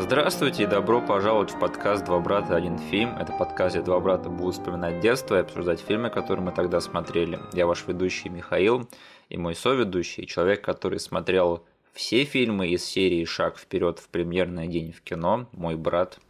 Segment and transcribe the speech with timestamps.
[0.00, 2.54] Здравствуйте и добро пожаловать в подкаст «Два брата.
[2.54, 3.16] Один фильм».
[3.18, 7.40] Это подкаст, где два брата будут вспоминать детство и обсуждать фильмы, которые мы тогда смотрели.
[7.52, 8.88] Я ваш ведущий Михаил
[9.28, 11.64] и мой соведущий, человек, который смотрел
[11.94, 16.20] все фильмы из серии «Шаг вперед в премьерный день в кино», мой брат.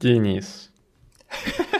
[0.00, 0.70] Денис.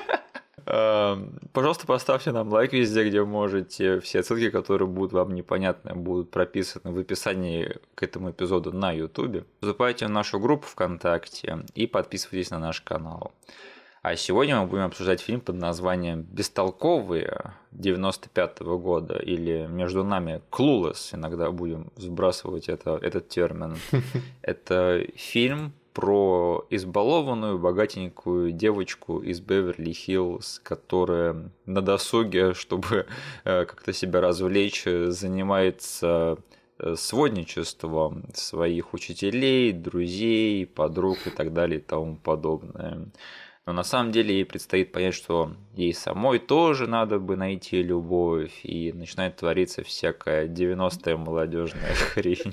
[0.66, 4.00] Эм, пожалуйста, поставьте нам лайк везде, где можете.
[4.00, 9.44] Все ссылки, которые будут вам непонятны, будут прописаны в описании к этому эпизоду на YouTube.
[9.60, 13.32] Вступайте в нашу группу ВКонтакте и подписывайтесь на наш канал.
[14.02, 20.42] А сегодня мы будем обсуждать фильм под названием «Бестолковые» 95 -го года или «Между нами
[20.50, 23.76] Clueless», иногда будем сбрасывать это, этот термин.
[24.42, 33.06] Это фильм про избалованную богатенькую девочку из Беверли-Хиллз, которая на досуге, чтобы
[33.44, 36.36] э, как-то себя развлечь, занимается
[36.78, 43.06] э, сводничеством своих учителей, друзей, подруг и так далее и тому подобное.
[43.66, 48.60] Но на самом деле ей предстоит понять, что ей самой тоже надо бы найти любовь,
[48.62, 52.52] и начинает твориться всякая 90-я молодежная хрень.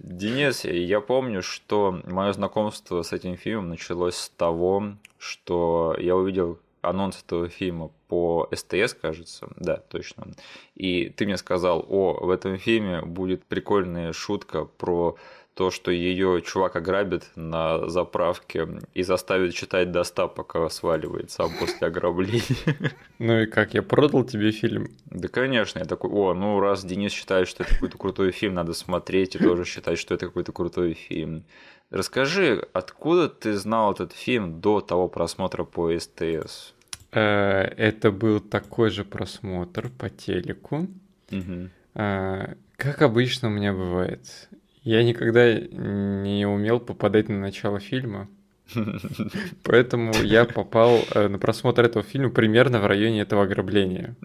[0.00, 6.58] Денис, я помню, что мое знакомство с этим фильмом началось с того, что я увидел
[6.80, 10.28] анонс этого фильма по СТС, кажется, да, точно.
[10.74, 15.16] И ты мне сказал, о, в этом фильме будет прикольная шутка про
[15.58, 21.50] то, что ее чувак ограбит на заправке и заставит читать до 100, пока сваливает сам
[21.58, 22.40] после ограбления.
[23.18, 24.92] Ну и как, я продал тебе фильм?
[25.06, 28.72] Да, конечно, я такой, о, ну раз Денис считает, что это какой-то крутой фильм, надо
[28.72, 31.42] смотреть и тоже считать, что это какой-то крутой фильм.
[31.90, 36.74] Расскажи, откуда ты знал этот фильм до того просмотра по СТС?
[37.10, 40.86] Э, это был такой же просмотр по телеку.
[41.32, 41.70] Угу.
[42.78, 44.48] Как обычно у меня бывает,
[44.88, 48.26] я никогда не умел попадать на начало фильма.
[49.62, 54.16] Поэтому я попал э, на просмотр этого фильма примерно в районе этого ограбления.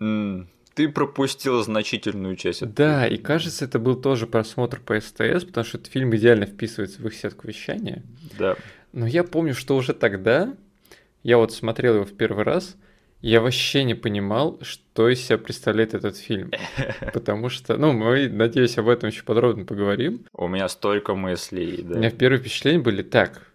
[0.74, 2.66] Ты пропустил значительную часть.
[2.74, 7.02] Да, и кажется, это был тоже просмотр по СТС, потому что этот фильм идеально вписывается
[7.02, 8.02] в их сетку вещания.
[8.40, 8.56] Да.
[8.94, 10.56] Но я помню, что уже тогда,
[11.24, 12.78] я вот смотрел его в первый раз,
[13.24, 16.52] я вообще не понимал, что из себя представляет этот фильм.
[17.14, 20.26] Потому что, ну, мы, надеюсь, об этом еще подробно поговорим.
[20.34, 21.96] У меня столько мыслей, да.
[21.96, 23.48] У меня первые впечатления были так.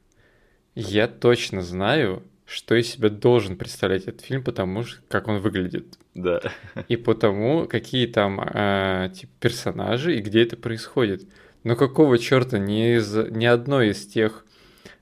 [0.75, 5.99] Я точно знаю, что из себя должен представлять этот фильм, потому что как он выглядит.
[6.15, 6.41] Да.
[6.89, 11.25] И потому, какие там э, типа, персонажи и где это происходит.
[11.63, 14.47] Но какого черта ни, из, ни одной из тех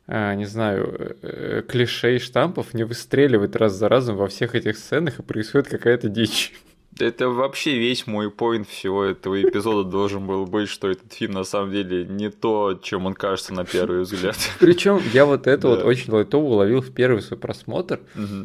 [0.08, 5.18] не знаю, э, клише и штампов не выстреливает раз за разом во всех этих сценах,
[5.18, 6.52] и происходит какая-то дичь.
[6.98, 11.44] Это вообще весь мой поинт всего этого эпизода должен был быть, что этот фильм на
[11.44, 14.36] самом деле не то, чем он кажется на первый взгляд.
[14.60, 18.00] Причем я вот это вот очень лайтово уловил в первый свой просмотр.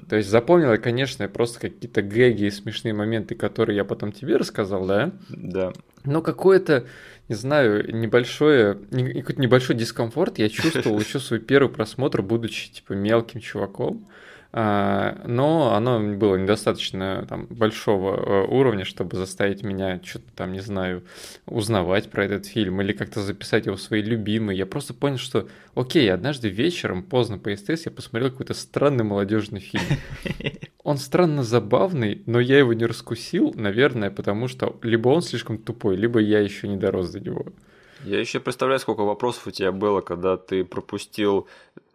[0.10, 4.36] То есть запомнил я, конечно, просто какие-то гэги и смешные моменты, которые я потом тебе
[4.36, 5.12] рассказал, да?
[5.30, 5.72] Да.
[6.04, 6.86] Но какое-то
[7.32, 13.40] не знаю, небольшое, какой-то небольшой дискомфорт я чувствовал еще свой первый просмотр, будучи типа мелким
[13.40, 14.06] чуваком.
[14.54, 20.60] А, но оно было недостаточно там, большого э, уровня, чтобы заставить меня что-то там, не
[20.60, 21.04] знаю,
[21.46, 24.58] узнавать про этот фильм или как-то записать его в свои любимые.
[24.58, 29.62] Я просто понял, что, окей, однажды вечером, поздно по СТС, я посмотрел какой-то странный молодежный
[29.62, 29.86] фильм.
[30.84, 35.96] Он странно забавный, но я его не раскусил, наверное, потому что либо он слишком тупой,
[35.96, 37.46] либо я еще не дорос до него.
[38.04, 41.48] Я еще представляю, сколько вопросов у тебя было, когда ты пропустил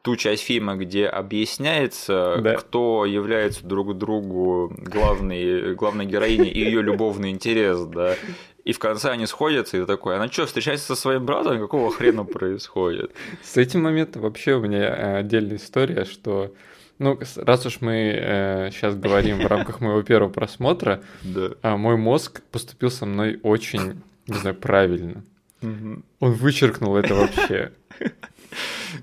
[0.06, 2.54] ту часть фильма, где объясняется, да.
[2.54, 8.14] кто является друг другу главной, главной героиней и ее любовный интерес, да.
[8.62, 11.58] И в конце они сходятся, и ты такой, она что, встречается со своим братом?
[11.58, 13.10] Какого хрена происходит?
[13.42, 16.52] С этим моментом вообще у меня э, отдельная история, что
[17.00, 21.50] ну, раз уж мы э, сейчас говорим в рамках моего первого просмотра, да.
[21.60, 25.24] э, мой мозг поступил со мной очень, не знаю, правильно.
[25.62, 26.02] Угу.
[26.20, 27.72] Он вычеркнул это вообще.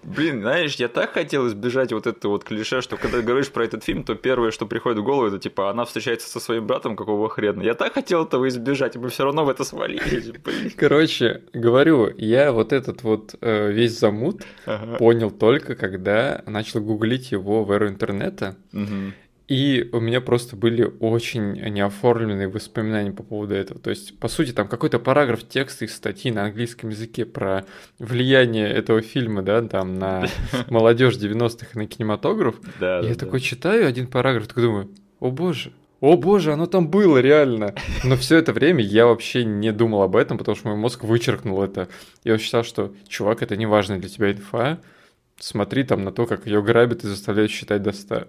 [0.04, 3.84] Блин, знаешь, я так хотел избежать вот этого вот клише, что когда говоришь про этот
[3.84, 7.30] фильм, то первое, что приходит в голову, это типа она встречается со своим братом, какого
[7.30, 7.62] хрена.
[7.62, 10.32] Я так хотел этого избежать, и мы все равно в это свалились.
[10.44, 10.72] Блин.
[10.76, 14.98] Короче, говорю, я вот этот вот э, весь замут ага.
[14.98, 18.56] понял только, когда начал гуглить его в эру интернета.
[18.74, 19.14] Угу.
[19.48, 23.80] И у меня просто были очень неоформленные воспоминания по поводу этого.
[23.80, 27.66] То есть, по сути, там какой-то параграф текста из статьи на английском языке про
[28.00, 30.28] влияние этого фильма, да, там на
[30.70, 32.56] молодежь 90-х и на кинематограф.
[32.80, 37.18] Да, я такой читаю один параграф, такой думаю, о боже, о боже, оно там было
[37.18, 37.76] реально.
[38.04, 41.62] Но все это время я вообще не думал об этом, потому что мой мозг вычеркнул
[41.62, 41.90] это.
[42.24, 44.80] Я считал, что, чувак, это не важно для тебя инфа,
[45.38, 48.28] смотри там на то, как ее грабят и заставляют считать до 100.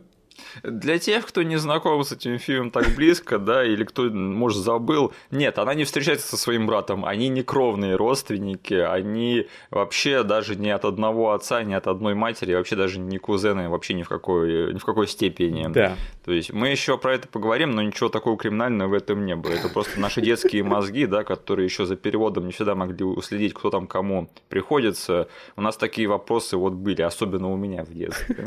[0.63, 5.13] Для тех, кто не знаком с этим фильмом так близко, да, или кто, может, забыл,
[5.31, 10.71] нет, она не встречается со своим братом, они не кровные родственники, они вообще даже не
[10.71, 14.73] от одного отца, не от одной матери, вообще даже не кузены, вообще ни в какой,
[14.73, 15.69] ни в какой степени.
[15.73, 15.97] Да.
[16.25, 19.53] То есть мы еще про это поговорим, но ничего такого криминального в этом не было.
[19.53, 23.71] Это просто наши детские мозги, да, которые еще за переводом не всегда могли уследить, кто
[23.71, 25.29] там кому приходится.
[25.57, 28.47] У нас такие вопросы вот были, особенно у меня в детстве.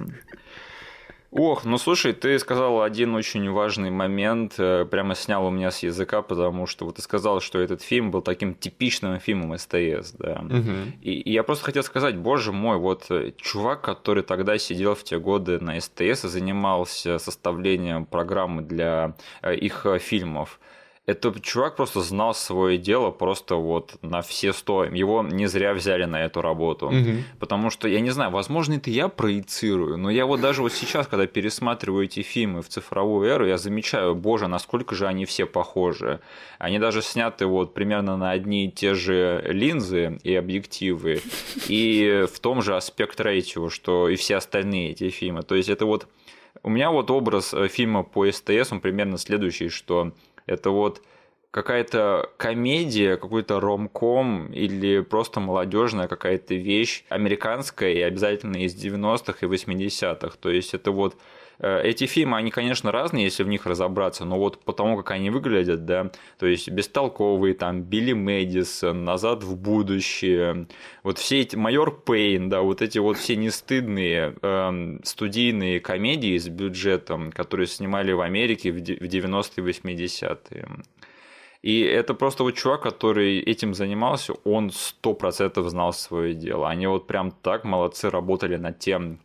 [1.31, 5.83] Ох, ну слушай, ты сказал один очень важный момент, э, прямо снял у меня с
[5.83, 10.41] языка, потому что вот ты сказал, что этот фильм был таким типичным фильмом СТС, да.
[10.41, 10.71] Угу.
[11.01, 15.03] И, и я просто хотел сказать, боже мой, вот э, чувак, который тогда сидел в
[15.03, 20.59] те годы на СТС и занимался составлением программы для э, их фильмов,
[21.07, 24.83] этот чувак просто знал свое дело просто вот на все сто.
[24.83, 26.87] Его не зря взяли на эту работу.
[26.87, 27.23] Угу.
[27.39, 31.07] Потому что, я не знаю, возможно, это я проецирую, но я вот даже вот сейчас,
[31.07, 36.19] когда пересматриваю эти фильмы в цифровую эру, я замечаю, боже, насколько же они все похожи.
[36.59, 41.21] Они даже сняты вот примерно на одни и те же линзы и объективы,
[41.69, 45.43] и в том же аспект рейтио, что и все остальные эти фильмы.
[45.43, 46.07] То есть это вот...
[46.63, 50.11] У меня вот образ э, фильма по СТС, он примерно следующий, что
[50.47, 51.01] это вот
[51.51, 59.49] какая-то комедия, какой-то ромком или просто молодежная какая-то вещь, американская и обязательно из 90-х и
[59.49, 60.37] 80-х.
[60.39, 61.15] То есть это вот
[61.59, 65.85] эти фильмы, они, конечно, разные, если в них разобраться, но вот потому, как они выглядят,
[65.85, 70.67] да, то есть бестолковые, там, Билли Мэдисон, Назад в будущее,
[71.03, 76.47] вот все эти, Майор Пейн, да, вот эти вот все нестыдные э, студийные комедии с
[76.47, 80.67] бюджетом, которые снимали в Америке в 90-е, 80-е.
[81.63, 86.69] И это просто вот чувак, который этим занимался, он сто процентов знал свое дело.
[86.69, 89.19] Они вот прям так молодцы работали над тем,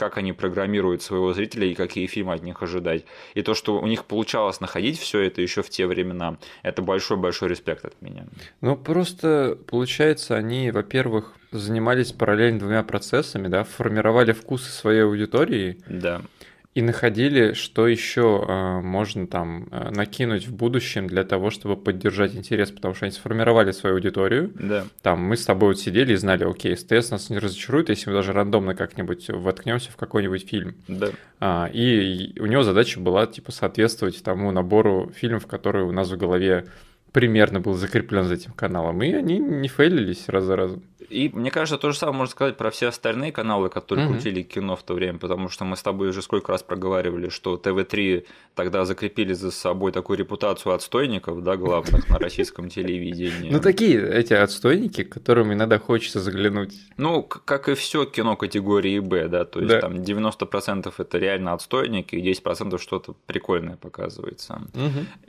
[0.00, 3.04] как, они программируют своего зрителя и какие фильмы от них ожидать.
[3.34, 7.50] И то, что у них получалось находить все это еще в те времена, это большой-большой
[7.50, 8.24] респект от меня.
[8.62, 15.78] Ну, просто получается, они, во-первых, занимались параллельно двумя процессами, да, формировали вкусы своей аудитории.
[15.86, 16.22] Да
[16.72, 22.36] и находили, что еще э, можно там э, накинуть в будущем для того, чтобы поддержать
[22.36, 24.52] интерес, потому что они сформировали свою аудиторию.
[24.54, 24.84] Да.
[25.02, 28.16] Там мы с тобой вот сидели и знали, окей, СТС нас не разочарует, если мы
[28.16, 30.76] даже рандомно как-нибудь воткнемся в какой-нибудь фильм.
[30.86, 31.08] Да.
[31.40, 36.16] А, и у него задача была типа соответствовать тому набору фильмов, которые у нас в
[36.16, 36.66] голове
[37.12, 40.82] примерно был закреплен за этим каналом, и они не фейлились раз за разом.
[41.10, 44.14] И мне кажется, то же самое можно сказать про все остальные каналы, которые угу.
[44.14, 47.56] крутили кино в то время, потому что мы с тобой уже сколько раз проговаривали, что
[47.56, 53.50] ТВ-3 тогда закрепили за собой такую репутацию отстойников, да, главных на российском телевидении.
[53.50, 56.74] Ну, такие эти отстойники, которым иногда хочется заглянуть.
[56.96, 62.14] Ну, как и все кино категории Б, да, то есть там 90% это реально отстойники,
[62.14, 64.62] и 10% что-то прикольное показывается.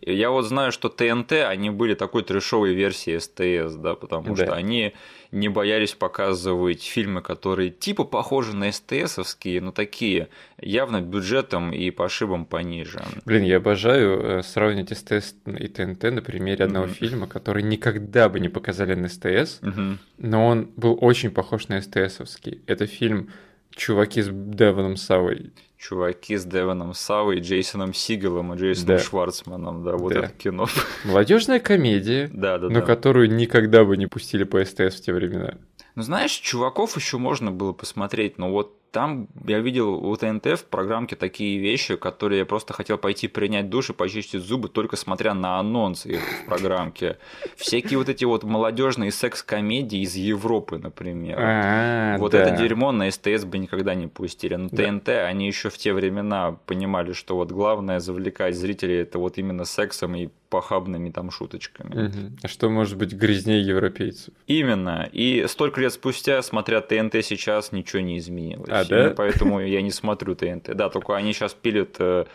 [0.01, 4.93] Я вот знаю, что ТНТ, они были такой трешовой версией СТС, да, потому что они
[5.31, 10.27] не боялись показывать фильмы, которые типа похожи на СТСовские, но такие
[10.59, 13.01] явно бюджетом и пошибом пониже.
[13.25, 16.93] Блин, я обожаю э, сравнивать СТС и ТНТ на примере одного mm-hmm.
[16.93, 19.97] фильма, который никогда бы не показали на СТС, mm-hmm.
[20.17, 22.61] но он был очень похож на СТСовский.
[22.67, 23.29] Это фильм
[23.73, 25.51] «Чуваки с Девоном Савой»
[25.81, 29.03] чуваки с Девоном Савой, Джейсоном Сигелом и Джейсоном да.
[29.03, 30.19] Шварцманом, да, вот да.
[30.19, 30.67] это кино.
[31.05, 32.81] Молодежная комедия, да, да, но да.
[32.81, 35.55] которую никогда бы не пустили по СТС в те времена.
[35.95, 40.65] Ну, знаешь, чуваков еще можно было посмотреть, но вот там я видел у ТНТ в
[40.65, 45.33] программке такие вещи, которые я просто хотел пойти принять душ и почистить зубы, только смотря
[45.33, 47.17] на анонсы в программке.
[47.55, 51.37] Всякие вот эти вот молодежные секс-комедии из Европы, например.
[51.39, 52.43] А, вот да.
[52.43, 54.55] это дерьмо на СТС бы никогда не пустили.
[54.55, 54.85] Но да.
[54.85, 59.63] ТНТ, они еще в те времена понимали, что вот главное завлекать зрителей это вот именно
[59.63, 62.07] сексом и похабными там шуточками.
[62.07, 62.47] Угу.
[62.47, 64.33] Что может быть грязнее европейцев?
[64.47, 65.09] Именно.
[65.13, 68.69] И столько лет спустя, смотря ТНТ сейчас, ничего не изменилось.
[68.69, 69.13] А, да?
[69.15, 70.75] Поэтому я не смотрю ТНТ.
[70.75, 72.25] Да, только они сейчас пилят э,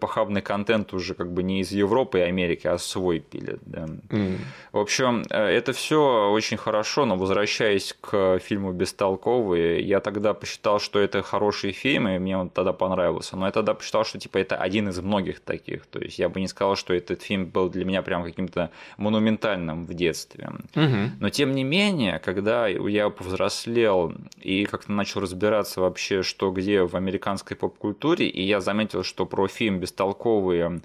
[0.00, 3.60] похабный контент уже как бы не из Европы и Америки, а свой пилят.
[3.66, 3.86] Да.
[4.08, 4.38] Mm.
[4.72, 10.80] В общем, э, это все очень хорошо, но возвращаясь к фильму «Бестолковые», я тогда посчитал,
[10.80, 13.36] что это хороший фильм, и мне он тогда понравился.
[13.36, 15.84] Но я тогда посчитал, что типа это один из многих таких.
[15.86, 19.84] То есть я бы не сказал, что этот фильм был для меня прям каким-то монументальным
[19.84, 20.50] в детстве.
[20.74, 21.10] Угу.
[21.20, 26.94] Но тем не менее, когда я повзрослел и как-то начал разбираться вообще, что где в
[26.94, 30.80] американской поп-культуре, и я заметил, что про фильм «Бестолковые»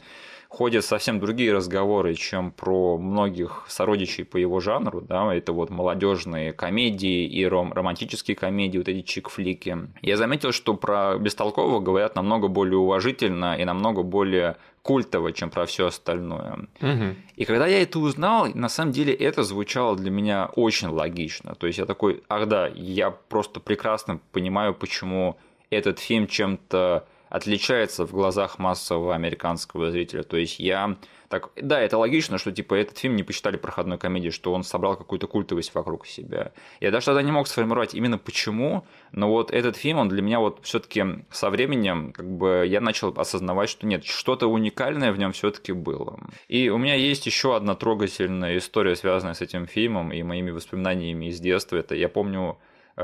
[0.52, 6.52] ходят совсем другие разговоры, чем про многих сородичей по его жанру, да, это вот молодежные
[6.52, 9.88] комедии и ром романтические комедии, вот эти чик-флики.
[10.02, 15.66] Я заметил, что про Бестолкового говорят намного более уважительно и намного более культово, чем про
[15.66, 16.68] все остальное.
[16.82, 17.16] Угу.
[17.36, 21.56] И когда я это узнал, на самом деле это звучало для меня очень логично.
[21.56, 25.38] То есть я такой, ах да, я просто прекрасно понимаю, почему
[25.70, 30.24] этот фильм чем-то отличается в глазах массового американского зрителя.
[30.24, 30.98] То есть я
[31.32, 34.98] так, да, это логично, что типа этот фильм не посчитали проходной комедией, что он собрал
[34.98, 36.52] какую-то культовость вокруг себя.
[36.82, 40.40] Я даже тогда не мог сформировать именно почему, но вот этот фильм, он для меня
[40.40, 45.32] вот все-таки со временем, как бы я начал осознавать, что нет, что-то уникальное в нем
[45.32, 46.20] все-таки было.
[46.50, 51.30] И у меня есть еще одна трогательная история, связанная с этим фильмом и моими воспоминаниями
[51.30, 51.78] из детства.
[51.78, 52.58] Это я помню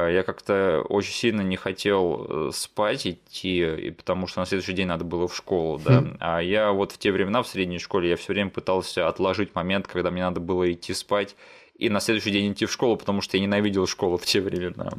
[0.05, 5.03] я как-то очень сильно не хотел э, спать идти, потому что на следующий день надо
[5.03, 6.01] было в школу, да.
[6.01, 6.17] Хм.
[6.19, 9.87] А я вот в те времена в средней школе я все время пытался отложить момент,
[9.87, 11.35] когда мне надо было идти спать
[11.77, 14.91] и на следующий день идти в школу, потому что я ненавидел школу в те времена.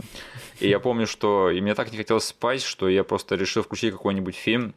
[0.61, 3.93] И я помню, что и мне так не хотелось спать, что я просто решил включить
[3.93, 4.75] какой-нибудь фильм.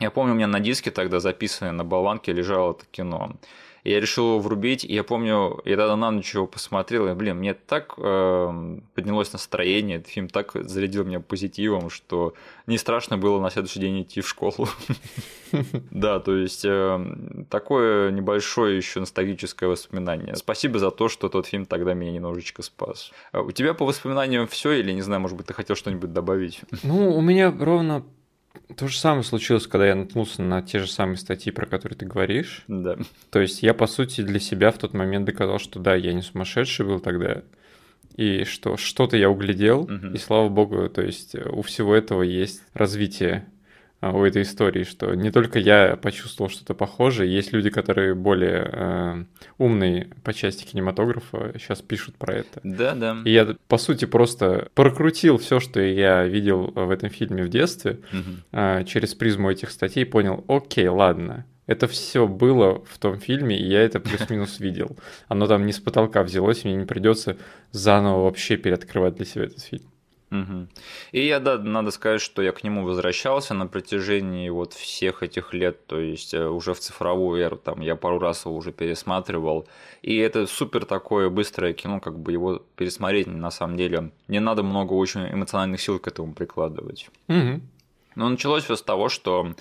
[0.00, 3.36] Я помню, у меня на диске тогда записанное на болванке лежало это кино.
[3.84, 7.38] Я решил его врубить, и я помню, я тогда на ночь его посмотрел, и, блин,
[7.38, 12.34] мне так э, поднялось настроение, этот фильм так зарядил меня позитивом, что
[12.66, 14.68] не страшно было на следующий день идти в школу.
[15.90, 20.36] Да, то есть э, такое небольшое еще ностальгическое воспоминание.
[20.36, 23.10] Спасибо за то, что тот фильм тогда меня немножечко спас.
[23.32, 26.60] А у тебя по воспоминаниям все или не знаю, может быть, ты хотел что-нибудь добавить?
[26.84, 28.04] Ну, у меня ровно
[28.76, 32.06] то же самое случилось, когда я наткнулся на те же самые статьи, про которые ты
[32.06, 32.64] говоришь.
[32.68, 32.96] Да.
[33.30, 36.22] То есть я, по сути, для себя в тот момент доказал, что да, я не
[36.22, 37.42] сумасшедший был тогда,
[38.16, 40.08] и что что-то я углядел, угу.
[40.14, 43.46] и слава богу, то есть у всего этого есть развитие
[44.02, 49.24] у этой истории, что не только я почувствовал что-то похожее, есть люди, которые более э,
[49.58, 52.60] умные по части кинематографа, сейчас пишут про это.
[52.62, 53.18] Да, да.
[53.24, 58.00] И я, по сути, просто прокрутил все, что я видел в этом фильме в детстве,
[58.12, 58.36] угу.
[58.52, 63.64] э, через призму этих статей, понял, окей, ладно, это все было в том фильме, и
[63.64, 64.96] я это плюс-минус видел.
[65.28, 67.36] Оно там не с потолка взялось, мне не придется
[67.70, 69.84] заново вообще переоткрывать для себя этот фильм.
[70.30, 70.68] Угу.
[71.12, 75.52] И я, да, надо сказать, что я к нему возвращался на протяжении вот всех этих
[75.52, 79.66] лет, то есть э, уже в цифровую эру, там я пару раз его уже пересматривал,
[80.02, 84.62] и это супер такое быстрое кино, как бы его пересмотреть на самом деле не надо
[84.62, 87.08] много очень эмоциональных сил к этому прикладывать.
[87.26, 87.60] Угу.
[88.14, 89.54] Но началось все с того, что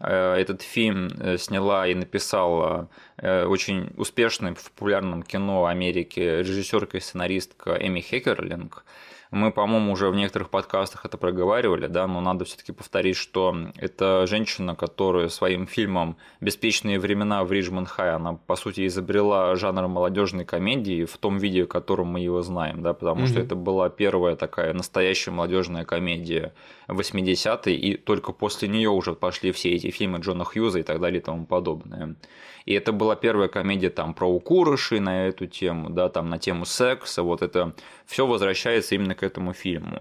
[0.00, 2.88] э, этот фильм э, сняла и написала
[3.22, 8.84] очень успешный в популярном кино Америки режиссерка и сценаристка Эми Хекерлинг.
[9.30, 14.26] Мы, по-моему, уже в некоторых подкастах это проговаривали, да, но надо все-таки повторить, что это
[14.26, 20.44] женщина, которая своим фильмом «Беспечные времена в Риджмонд Хай», она, по сути, изобрела жанр молодежной
[20.44, 23.28] комедии в том виде, в котором мы его знаем, да, потому mm-hmm.
[23.28, 26.52] что это была первая такая настоящая молодежная комедия
[26.88, 31.20] 80-е, и только после нее уже пошли все эти фильмы Джона Хьюза и так далее
[31.20, 32.16] и тому подобное.
[32.66, 36.66] И это была первая комедия там про укурыши на эту тему, да, там на тему
[36.66, 37.74] секса, вот это
[38.06, 40.00] все возвращается именно к этому фильму.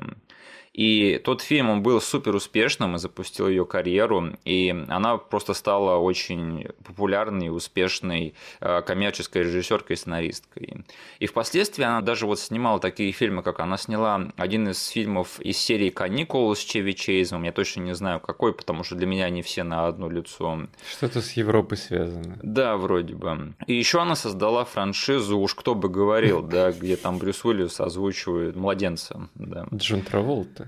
[0.76, 5.96] И тот фильм, он был супер успешным и запустил ее карьеру, и она просто стала
[5.96, 10.86] очень популярной, успешной э, коммерческой режиссеркой и сценаристкой.
[11.20, 15.58] И впоследствии она даже вот снимала такие фильмы, как она сняла один из фильмов из
[15.58, 19.44] серии «Каникулы» с Чеви Чейзом, я точно не знаю какой, потому что для меня они
[19.44, 20.68] все на одно лицо.
[20.92, 22.38] Что-то с Европой связано.
[22.44, 23.54] Да, вроде бы.
[23.66, 28.58] И еще она создала франшизу, уж кто бы говорил, да, где там Брюс Уиллис озвучивает
[28.58, 29.30] младенца.
[29.74, 30.65] Джон Траволта.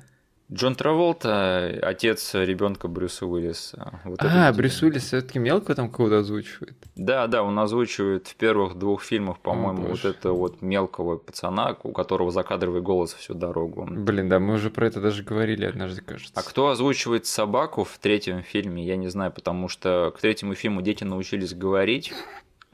[0.50, 4.00] Джон Траволта, отец ребенка Брюса Уиллиса.
[4.06, 6.78] Вот а, Брюс Уиллис все-таки мелко там кого-то озвучивает.
[6.96, 11.92] Да, да, он озвучивает в первых двух фильмах, по-моему, вот это вот мелкого пацана, у
[11.92, 13.86] которого закадровый голос всю дорогу.
[13.90, 16.32] Блин, да, мы уже про это даже говорили однажды, кажется.
[16.34, 20.82] А кто озвучивает собаку в третьем фильме, я не знаю, потому что к третьему фильму
[20.82, 22.14] дети научились говорить,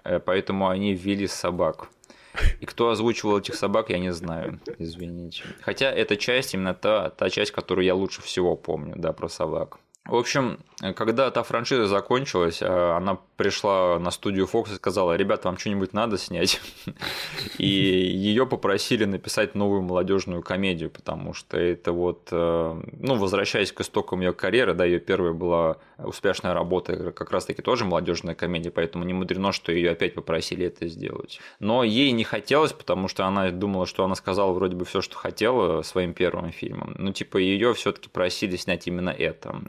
[0.03, 1.87] э, поэтому они ввели собаку.
[2.59, 5.43] И кто озвучивал этих собак, я не знаю, извините.
[5.61, 9.77] Хотя эта часть именно та, та часть, которую я лучше всего помню, да, про собак.
[10.05, 10.59] В общем,
[10.91, 15.93] когда та франшиза закончилась, а, она пришла на студию Fox и сказала, ребята, вам что-нибудь
[15.93, 16.59] надо снять?
[17.57, 23.79] И ее попросили написать новую молодежную комедию, потому что это вот, э, ну, возвращаясь к
[23.81, 29.05] истокам ее карьеры, да, ее первая была успешная работа, как раз-таки тоже молодежная комедия, поэтому
[29.05, 31.39] не мудрено, что ее опять попросили это сделать.
[31.59, 35.15] Но ей не хотелось, потому что она думала, что она сказала вроде бы все, что
[35.15, 36.95] хотела своим первым фильмом.
[36.97, 39.61] Ну, типа, ее все-таки просили снять именно это.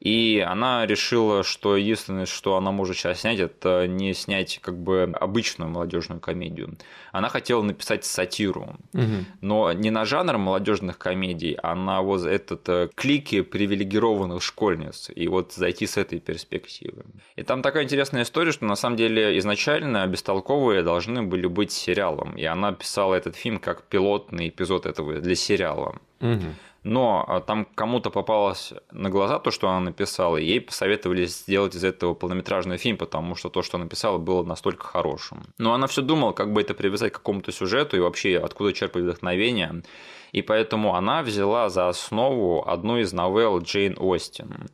[0.00, 5.12] И она решила, что единственное, что она может сейчас снять, это не снять как бы
[5.18, 6.76] обычную молодежную комедию.
[7.12, 9.24] Она хотела написать сатиру, угу.
[9.40, 15.10] но не на жанр молодежных комедий, а на вот этот э, клики привилегированных школьниц.
[15.14, 17.06] И вот зайти с этой перспективы.
[17.36, 22.36] И там такая интересная история, что на самом деле изначально «Бестолковые» должны были быть сериалом.
[22.36, 25.96] И она писала этот фильм как пилотный эпизод этого для сериала.
[26.20, 26.54] Угу
[26.86, 31.74] но а, там кому-то попалось на глаза то, что она написала, и ей посоветовали сделать
[31.74, 35.42] из этого полнометражный фильм, потому что то, что она написала, было настолько хорошим.
[35.58, 39.02] Но она все думала, как бы это привязать к какому-то сюжету и вообще откуда черпать
[39.02, 39.82] вдохновение.
[40.30, 44.68] И поэтому она взяла за основу одну из новелл Джейн Остин.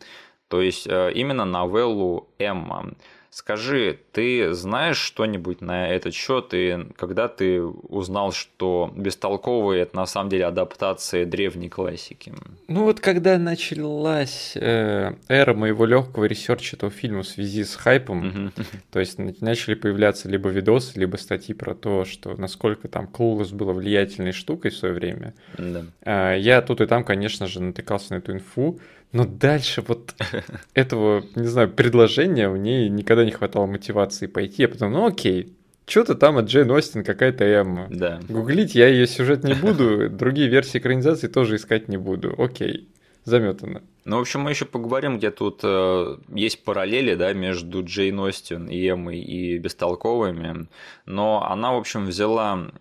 [0.52, 2.92] То есть э, именно новеллу Эмма.
[3.30, 10.04] Скажи, ты знаешь что-нибудь на этот счет, и когда ты узнал, что бестолковые это на
[10.04, 12.35] самом деле адаптация древней классики?
[12.68, 18.52] Ну вот когда началась э, эра моего легкого ресерча этого фильма в связи с хайпом,
[18.92, 23.73] то есть начали появляться либо видосы, либо статьи про то, что насколько там Clueless было
[23.73, 25.87] влиятельной штукой в свое время, да.
[26.02, 28.78] э, я тут и там, конечно же, натыкался на эту инфу.
[29.12, 30.14] Но дальше вот
[30.75, 34.62] этого, не знаю, предложения мне никогда не хватало мотивации пойти.
[34.62, 35.54] Я потом, ну окей,
[35.87, 37.88] что-то там от Джейн Остин какая-то Эмма.
[37.90, 38.21] Да.
[38.28, 42.35] Гуглить я ее сюжет не буду, другие версии экранизации тоже искать не буду.
[42.38, 42.88] Окей,
[43.25, 43.83] заметано.
[44.04, 48.66] Ну, в общем, мы еще поговорим, где тут э, есть параллели, да, между Джейн Остин
[48.66, 50.66] и Эммой и Бестолковыми,
[51.07, 52.73] но она, в общем, взяла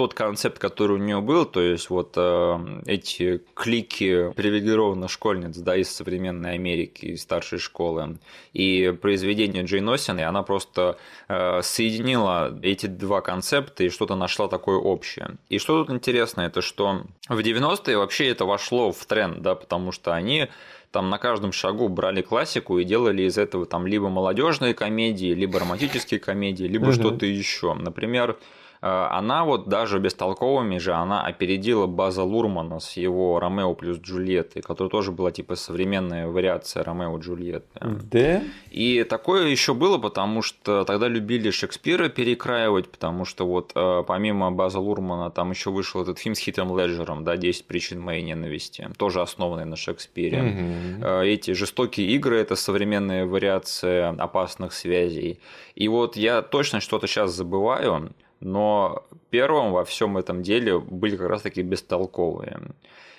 [0.00, 5.76] тот концепт, который у нее был, то есть вот э, эти клики привилегированных школьниц, да,
[5.76, 8.16] из современной Америки, из старшей школы,
[8.54, 10.96] и произведение Джейн Остин, и она просто
[11.28, 15.36] э, соединила эти два концепта и что-то нашла такое общее.
[15.50, 19.92] И что тут интересно, это что в 90-е вообще это вошло в тренд, да, потому
[19.92, 20.48] что они
[20.92, 25.60] там на каждом шагу брали классику и делали из этого там либо молодежные комедии, либо
[25.60, 26.92] романтические комедии, либо угу.
[26.92, 27.74] что-то еще.
[27.74, 28.38] Например,
[28.80, 34.90] она вот даже бестолковыми же, она опередила База Лурмана с его Ромео плюс Джульетты, которая
[34.90, 37.80] тоже была типа современная вариация Ромео Джульетты.
[37.80, 38.42] Да?
[38.70, 44.50] И такое еще было, потому что тогда любили Шекспира перекраивать, потому что вот э, помимо
[44.50, 48.88] База Лурмана там еще вышел этот фильм с Хитом Леджером, да, «10 причин моей ненависти»,
[48.96, 51.00] тоже основанный на Шекспире.
[51.00, 51.06] Угу.
[51.24, 55.38] Эти жестокие игры– это современная вариация опасных связей.
[55.74, 61.28] И вот я точно что-то сейчас забываю, но первым во всем этом деле были как
[61.28, 62.60] раз таки бестолковые.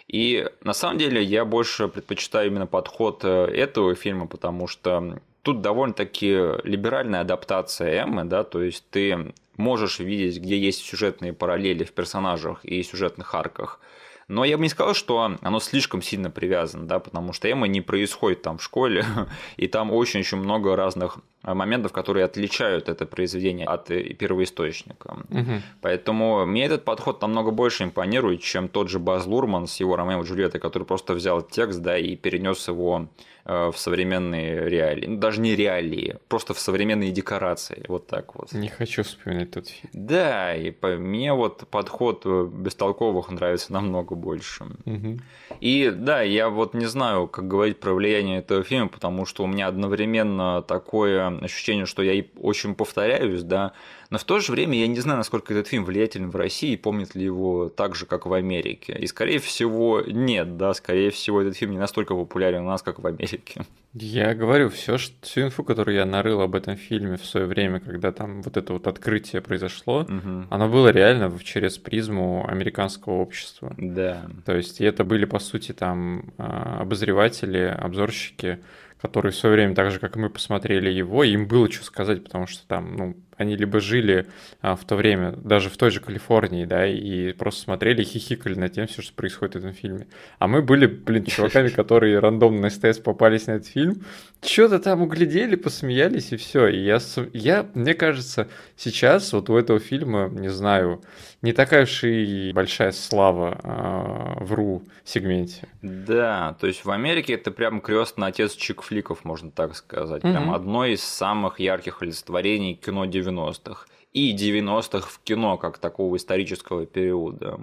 [0.08, 5.62] И на самом деле я больше предпочитаю именно подход э, этого фильма, потому что тут
[5.62, 6.28] довольно-таки
[6.64, 12.66] либеральная адаптация Эммы, да, то есть ты можешь видеть, где есть сюжетные параллели в персонажах
[12.66, 13.80] и сюжетных арках–
[14.32, 17.82] но я бы не сказал, что оно слишком сильно привязано, да, потому что Эмма не
[17.82, 19.06] происходит там в школе,
[19.58, 25.18] и там очень-очень много разных моментов, которые отличают это произведение от э, первоисточника.
[25.30, 25.62] Угу.
[25.82, 30.22] Поэтому мне этот подход намного больше импонирует, чем тот же Баз Лурман с его Ромео
[30.22, 33.08] и Джульеттой, который просто взял текст, да, и перенес его
[33.44, 35.08] Э, в современные реалии.
[35.08, 37.84] Ну, даже не реалии, просто в современные декорации.
[37.88, 38.54] Вот так вот.
[38.54, 39.90] Не хочу вспоминать тот фильм.
[39.94, 44.66] Да, и по мне вот подход э, бестолковых нравится намного больше.
[44.86, 45.20] Угу.
[45.60, 49.48] И да, я вот не знаю, как говорить про влияние этого фильма, потому что у
[49.48, 53.74] меня одновременно такое ощущение, что я очень повторяюсь, да,
[54.12, 57.16] но в то же время я не знаю, насколько этот фильм влиятелен в России, помнит
[57.16, 58.94] ли его так же, как в Америке.
[59.00, 63.00] И, скорее всего, нет, да, скорее всего, этот фильм не настолько популярен у нас, как
[63.00, 63.66] в Америке.
[63.94, 68.12] Я говорю, все, всю инфу, которую я нарыл об этом фильме в свое время, когда
[68.12, 70.46] там вот это вот открытие произошло, угу.
[70.50, 73.74] оно было реально через призму американского общества.
[73.78, 74.26] Да.
[74.46, 78.60] То есть, и это были, по сути, там а, обозреватели, обзорщики,
[79.02, 82.24] которые в свое время, так же, как и мы, посмотрели его, им было что сказать,
[82.24, 84.28] потому что там, ну, они либо жили
[84.62, 88.74] а, в то время, даже в той же Калифорнии, да, и просто смотрели, хихикали над
[88.74, 90.08] тем, все, что происходит в этом фильме.
[90.40, 94.04] А мы были, блин, чуваками, которые рандомно на СТС попались на этот фильм,
[94.44, 96.68] что-то там углядели, посмеялись, и все.
[96.68, 97.00] И я,
[97.34, 101.02] я, мне кажется, сейчас вот у этого фильма, не знаю,
[101.42, 105.68] не такая уж и большая слава э, в ру сегменте.
[105.82, 110.22] Да, то есть в Америке это прям крестный отец чикфликов, можно так сказать.
[110.22, 113.88] Прям одно из самых ярких олицетворений кино 90-х.
[114.14, 117.60] И 90-х в кино, как такого исторического периода.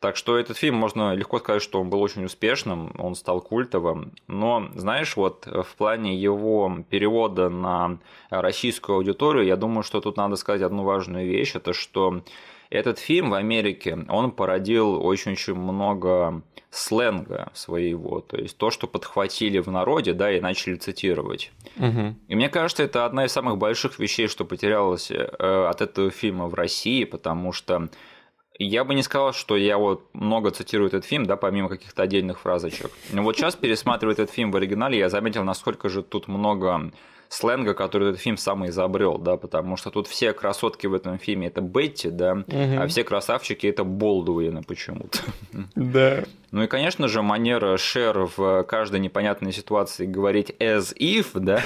[0.00, 4.12] Так что этот фильм можно легко сказать, что он был очень успешным, он стал культовым.
[4.28, 7.98] Но, знаешь, вот в плане его перевода на
[8.30, 12.22] российскую аудиторию, я думаю, что тут надо сказать одну важную вещь, это что
[12.70, 19.58] Этот фильм в Америке, он породил очень-очень много сленга своего, то есть то, что подхватили
[19.58, 21.50] в народе, да, и начали цитировать.
[21.76, 22.14] Угу.
[22.28, 26.46] И мне кажется, это одна из самых больших вещей, что потерялось э, от этого фильма
[26.46, 27.88] в России, потому что
[28.64, 32.40] я бы не сказал, что я вот много цитирую этот фильм, да, помимо каких-то отдельных
[32.40, 32.90] фразочек.
[33.12, 36.90] Но вот сейчас, пересматривая этот фильм в оригинале, я заметил, насколько же тут много
[37.30, 41.46] сленга, который этот фильм сам изобрел, да, потому что тут все красотки в этом фильме
[41.46, 42.44] это Бетти, да, угу.
[42.48, 45.18] а все красавчики это Болдуины почему-то.
[45.76, 46.24] Да.
[46.50, 51.62] Ну и, конечно же, манера Шер в каждой непонятной ситуации говорить as if, да,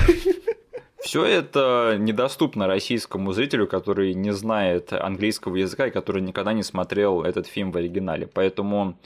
[1.04, 7.22] все это недоступно российскому зрителю, который не знает английского языка и который никогда не смотрел
[7.22, 8.26] этот фильм в оригинале.
[8.26, 8.96] Поэтому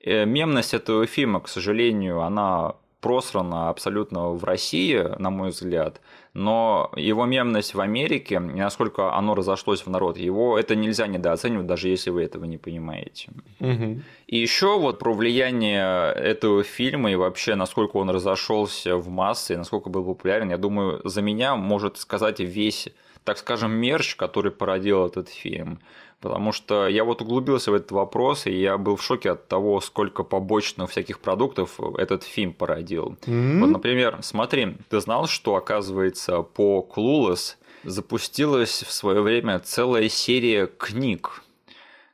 [0.00, 6.00] э, мемность этого фильма, к сожалению, она просрано абсолютно в России, на мой взгляд,
[6.36, 11.88] но его мемность в Америке, насколько оно разошлось в народ, его это нельзя недооценивать, даже
[11.88, 13.30] если вы этого не понимаете.
[13.58, 14.00] Угу.
[14.26, 19.88] И еще вот про влияние этого фильма и вообще насколько он разошелся в массы, насколько
[19.88, 22.90] был популярен, я думаю, за меня может сказать весь,
[23.24, 25.80] так скажем, мерч, который породил этот фильм.
[26.26, 29.80] Потому что я вот углубился в этот вопрос, и я был в шоке от того,
[29.80, 33.16] сколько побочных всяких продуктов этот фильм породил.
[33.26, 33.60] Mm-hmm.
[33.60, 40.66] Вот, например, смотри, ты знал, что, оказывается, по Clueless запустилась в свое время целая серия
[40.66, 41.44] книг,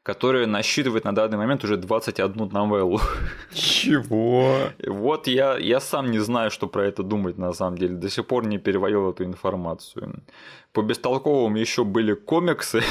[0.03, 3.01] которая насчитывает на данный момент уже 21 новеллу.
[3.55, 4.59] Чего?
[4.87, 7.95] Вот я, я сам не знаю, что про это думать на самом деле.
[7.95, 10.23] До сих пор не переводил эту информацию.
[10.75, 12.83] По бестолковым еще были комиксы,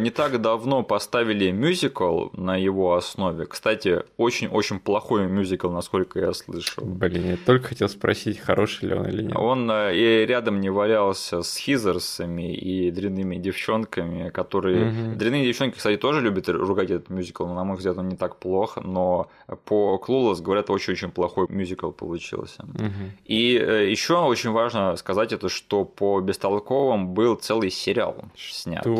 [0.00, 3.46] не так давно поставили мюзикл на его основе.
[3.46, 6.84] Кстати, очень-очень плохой мюзикл, насколько я слышал.
[6.84, 9.36] Блин, я только хотел спросить, хороший ли он или нет.
[9.36, 14.88] Он э, и рядом не валялся с хизерсами и дрянными девчонками, которые...
[14.88, 15.16] Угу.
[15.16, 18.36] Дрянные девчонки, кстати, тоже любят ругать этот мюзикл, но, на мой взгляд, он не так
[18.36, 19.28] плохо, но
[19.64, 22.62] по Клулос, говорят, очень-очень плохой мюзикл получился.
[22.62, 23.10] Угу.
[23.26, 28.80] И э, еще очень важно сказать это, что по Бестолковым был целый сериал снят.
[28.80, 28.93] Что?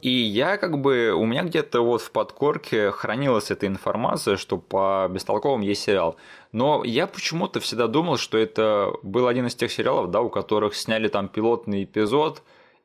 [0.00, 5.08] И я как бы, у меня где-то вот в подкорке хранилась эта информация, что по
[5.10, 6.16] Бестолковым есть сериал.
[6.52, 10.74] Но я почему-то всегда думал, что это был один из тех сериалов, да, у которых
[10.74, 12.42] сняли там пилотный эпизод,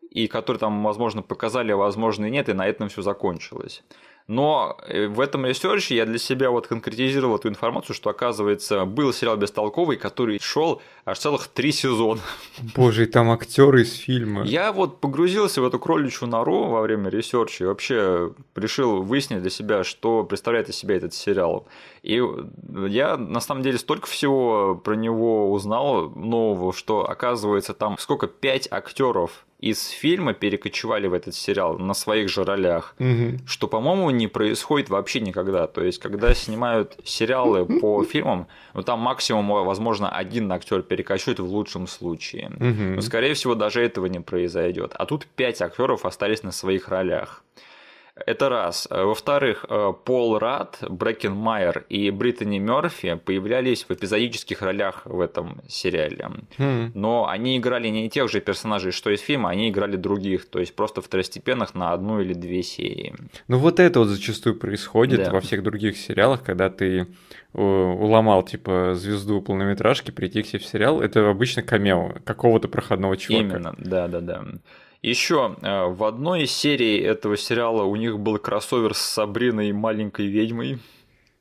[0.10, 3.84] и который там, возможно, показали, а возможно, и нет, и на этом все закончилось.
[4.30, 9.12] Но э, в этом ресерче я для себя вот конкретизировал эту информацию, что, оказывается, был
[9.12, 12.22] сериал «Бестолковые», который шел аж целых три сезона.
[12.76, 14.44] Боже, и там актеры из фильма.
[14.44, 19.50] Я вот погрузился в эту кроличью нору во время ресерча и вообще решил выяснить для
[19.50, 21.68] себя, что представляет из себя этот сериал.
[22.04, 22.22] И
[22.88, 28.68] я на самом деле столько всего про него узнал нового, что оказывается там сколько пять
[28.72, 33.38] актеров из фильма перекочевали в этот сериал на своих же ролях, угу.
[33.46, 35.68] что, по-моему, не происходит вообще никогда.
[35.68, 41.46] То есть, когда снимают сериалы по фильмам, ну там максимум, возможно, один актер перекочует в
[41.46, 42.52] лучшем случае.
[42.56, 42.96] Угу.
[42.96, 44.94] Но, скорее всего, даже этого не произойдет.
[44.96, 47.44] А тут пять актеров остались на своих ролях.
[48.26, 48.88] Это раз.
[48.90, 55.62] Во-вторых, э, Пол Рад, Брэкен Майер и Бриттани Мерфи появлялись в эпизодических ролях в этом
[55.68, 56.30] сериале.
[56.58, 56.92] Mm.
[56.94, 60.76] Но они играли не тех же персонажей, что из фильма, они играли других, то есть
[60.76, 63.16] просто второстепенных на одну или две серии.
[63.48, 65.32] Ну вот это вот зачастую происходит да.
[65.32, 67.08] во всех других сериалах, когда ты
[67.54, 73.18] э, уломал типа звезду полнометражки прийти к себе в сериал, это обычно камео какого-то проходного
[73.18, 73.44] чувака.
[73.44, 74.44] Именно, да-да-да.
[75.02, 80.28] Еще э, в одной из серий этого сериала у них был кроссовер с Сабриной маленькой
[80.28, 80.80] ведьмой.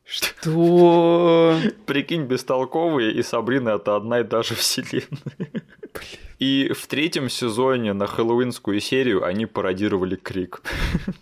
[0.04, 1.58] Что?
[1.86, 5.08] Прикинь, бестолковые и Сабрина это одна и та же вселенная.
[5.36, 6.27] Блин.
[6.38, 10.62] И в третьем сезоне на хэллоуинскую серию они пародировали Крик.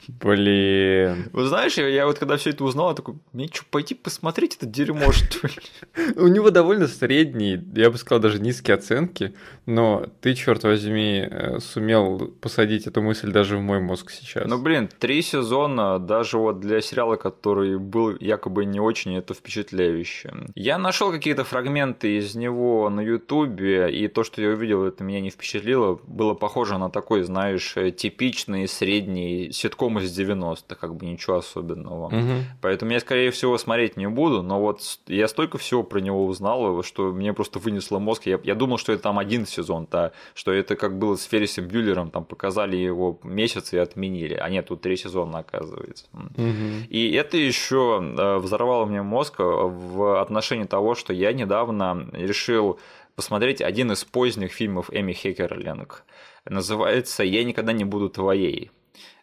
[0.09, 1.31] Блин.
[1.33, 4.57] Вы знаешь, я, я вот когда все это узнал, я такой, мне что, пойти посмотреть
[4.57, 5.55] это дерьмо, что ли?
[6.17, 11.61] У него довольно средние, я бы сказал, даже низкие оценки, но ты, черт возьми, э,
[11.61, 14.47] сумел посадить эту мысль даже в мой мозг сейчас.
[14.47, 20.33] Ну, блин, три сезона, даже вот для сериала, который был якобы не очень, это впечатляюще.
[20.55, 25.21] Я нашел какие-то фрагменты из него на Ютубе, и то, что я увидел, это меня
[25.21, 25.99] не впечатлило.
[26.07, 32.07] Было похоже на такой, знаешь, э, типичный средний ситком из 90-х, как бы ничего особенного.
[32.07, 32.33] Угу.
[32.61, 36.83] Поэтому я, скорее всего, смотреть не буду, но вот я столько всего про него узнал,
[36.83, 38.27] что мне просто вынесло мозг.
[38.27, 41.67] Я, я думал, что это там один сезон, да, что это как было с Феррисом
[41.67, 44.35] Бюллером, там показали его месяц и отменили.
[44.35, 46.07] А нет, тут три сезона, оказывается.
[46.13, 46.89] Угу.
[46.91, 52.79] И это еще э, взорвало мне мозг в отношении того, что я недавно решил
[53.17, 56.05] посмотреть один из поздних фильмов Эми Хекерлинг.
[56.45, 58.71] Называется «Я никогда не буду твоей».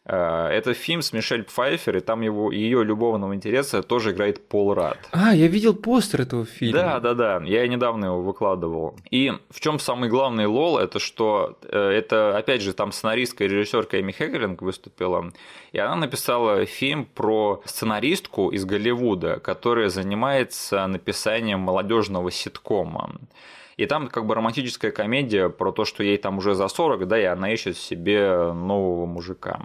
[0.05, 4.73] Э, это фильм с Мишель Пфайфер, и там его, ее любовного интереса тоже играет Пол
[4.73, 4.97] Рад.
[5.11, 6.81] А, я видел постер этого фильма.
[6.81, 8.97] Да, да, да, я недавно его выкладывал.
[9.11, 13.47] И в чем самый главный лол, это что э, это, опять же, там сценаристка и
[13.47, 15.31] режиссерка Эми Хегелинг выступила,
[15.71, 23.11] и она написала фильм про сценаристку из Голливуда, которая занимается написанием молодежного ситкома.
[23.77, 27.19] И там как бы романтическая комедия про то, что ей там уже за 40, да,
[27.19, 29.61] и она ищет себе нового мужика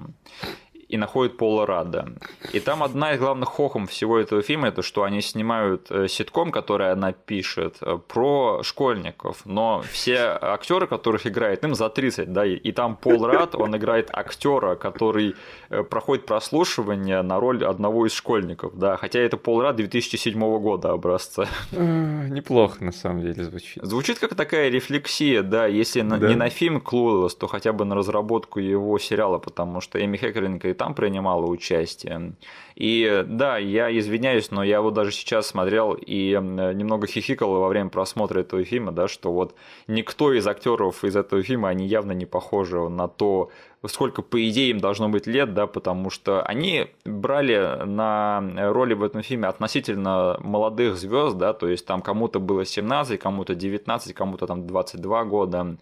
[0.89, 2.09] и находит Пола Рада.
[2.53, 6.51] И там одна из главных хохом всего этого фильма это что они снимают э, ситком,
[6.51, 9.43] который она пишет, э, про школьников.
[9.45, 14.09] Но все актеры, которых играет, им за 30, да, и там Пол Рад, он играет
[14.13, 15.35] актера, который
[15.69, 20.91] э, проходит прослушивание на роль одного из школьников, да, хотя это Пол Рад 2007 года
[20.91, 21.47] образца.
[21.73, 23.85] Неплохо, на самом деле, звучит.
[23.85, 26.17] Звучит как такая рефлексия, да, если да.
[26.17, 30.65] не на фильм Клуэллс, то хотя бы на разработку его сериала, потому что Эми Хекеринг
[30.65, 32.33] и там принимала участие.
[32.75, 37.91] И да, я извиняюсь, но я вот даже сейчас смотрел и немного хихикал во время
[37.91, 39.57] просмотра этого фильма, да, что вот
[39.89, 43.51] никто из актеров из этого фильма, они явно не похожи на то,
[43.87, 48.41] сколько, по идее, им должно быть лет, да, потому что они брали на
[48.73, 53.57] роли в этом фильме относительно молодых звезд, да, то есть там кому-то было 17, кому-то
[53.57, 55.77] 19, кому-то там 22 года,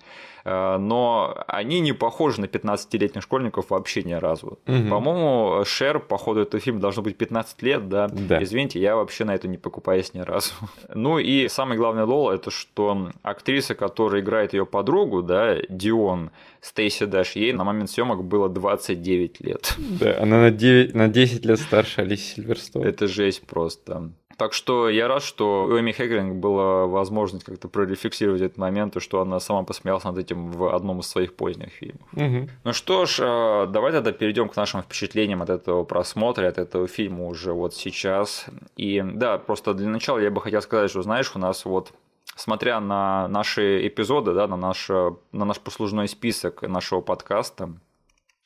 [0.47, 4.59] но они не похожи на 15-летних школьников вообще ни разу.
[4.67, 4.89] Угу.
[4.89, 8.07] По-моему, Шер, по ходу этого фильма должно быть 15 лет, да?
[8.09, 8.41] да.
[8.43, 10.53] Извините, я вообще на это не покупаюсь ни разу.
[10.95, 16.31] Ну и самый главный лол, это что актриса, которая играет ее подругу, да, Дион,
[16.61, 19.75] Стейси Дэш, ей на момент съемок было 29 лет.
[19.79, 22.87] Да, она на, 9, на 10 лет старше Алиси Сильверстоун.
[22.87, 24.11] Это жесть просто.
[24.37, 29.01] Так что я рад, что у Эми Хегринг была возможность как-то прорефлексировать этот момент, и
[29.01, 32.07] что она сама посмеялась над этим в одном из своих поздних фильмов.
[32.13, 32.51] Угу.
[32.65, 36.87] Ну что ж, э, давай тогда перейдем к нашим впечатлениям от этого просмотра, от этого
[36.87, 38.47] фильма уже вот сейчас.
[38.77, 41.93] И да, просто для начала я бы хотел сказать, что знаешь, у нас вот
[42.37, 47.71] смотря на наши эпизоды, да, на наш, на наш послужной список нашего подкаста,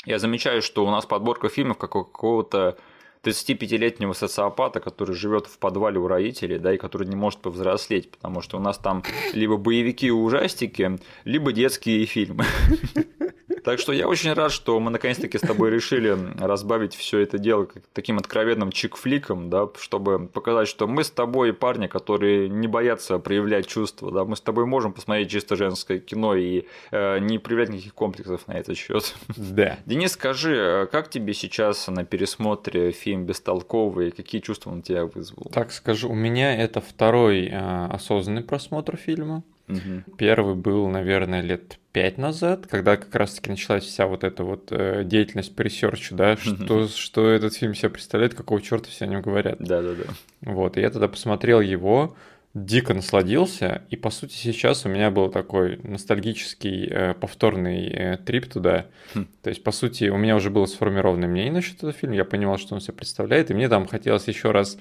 [0.07, 2.79] я замечаю, что у нас подборка фильмов как какого-то
[3.23, 8.41] 35-летнего социопата, который живет в подвале у родителей, да, и который не может повзрослеть, потому
[8.41, 9.03] что у нас там
[9.35, 12.45] либо боевики и ужастики, либо детские фильмы.
[13.65, 17.69] Так что я очень рад, что мы наконец-таки с тобой решили разбавить все это дело
[17.93, 23.67] таким откровенным чик-фликом, да, чтобы показать, что мы с тобой парни, которые не боятся проявлять
[23.67, 27.95] чувства, да, мы с тобой можем посмотреть чисто женское кино и э, не проявлять никаких
[27.95, 29.15] комплексов на этот счет.
[29.37, 29.79] Да.
[29.87, 35.07] Денис, скажи, э, как тебе сейчас на пересмотре фильм «Бестолковые», какие чувства он у тебя
[35.07, 35.51] вызвал?
[35.53, 39.43] Так скажу, у меня это второй э, осознанный просмотр фильма.
[39.71, 40.17] Угу.
[40.17, 45.03] Первый был, наверное, лет пять назад, когда как раз-таки началась вся вот эта вот э,
[45.05, 49.23] деятельность по ресерчу, да, что, что этот фильм себя представляет, какого черта все о нем
[49.23, 49.59] говорят.
[49.59, 50.13] Да-да-да.
[50.43, 52.17] Вот, и я тогда посмотрел его,
[52.55, 58.47] дико насладился, и по сути сейчас у меня был такой ностальгический э, повторный э, трип
[58.47, 58.87] туда.
[59.15, 59.27] Хм.
[59.43, 62.59] То есть, по сути, у меня уже было сформированное мнение насчет этого фильма, я понимал,
[62.59, 64.79] что он себя представляет, и мне там хотелось еще раз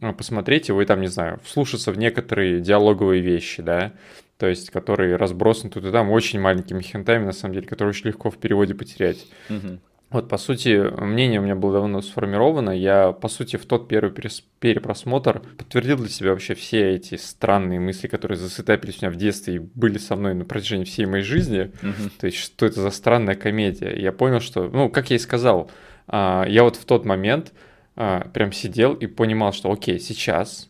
[0.00, 3.92] э, посмотреть его и там, не знаю, вслушаться в некоторые диалоговые вещи, да,
[4.40, 8.06] то есть которые разбросаны тут и там очень маленькими хентами, на самом деле, которые очень
[8.06, 9.26] легко в переводе потерять.
[9.50, 9.78] Угу.
[10.08, 12.70] Вот, по сути, мнение у меня было давно сформировано.
[12.70, 14.12] Я, по сути, в тот первый
[14.58, 19.56] перепросмотр подтвердил для себя вообще все эти странные мысли, которые засетапились у меня в детстве
[19.56, 21.70] и были со мной на протяжении всей моей жизни.
[21.82, 22.10] Угу.
[22.18, 23.90] То есть, что это за странная комедия.
[23.90, 25.70] И я понял, что, ну, как я и сказал,
[26.08, 27.52] а, я вот в тот момент
[27.94, 30.69] а, прям сидел и понимал, что, окей, сейчас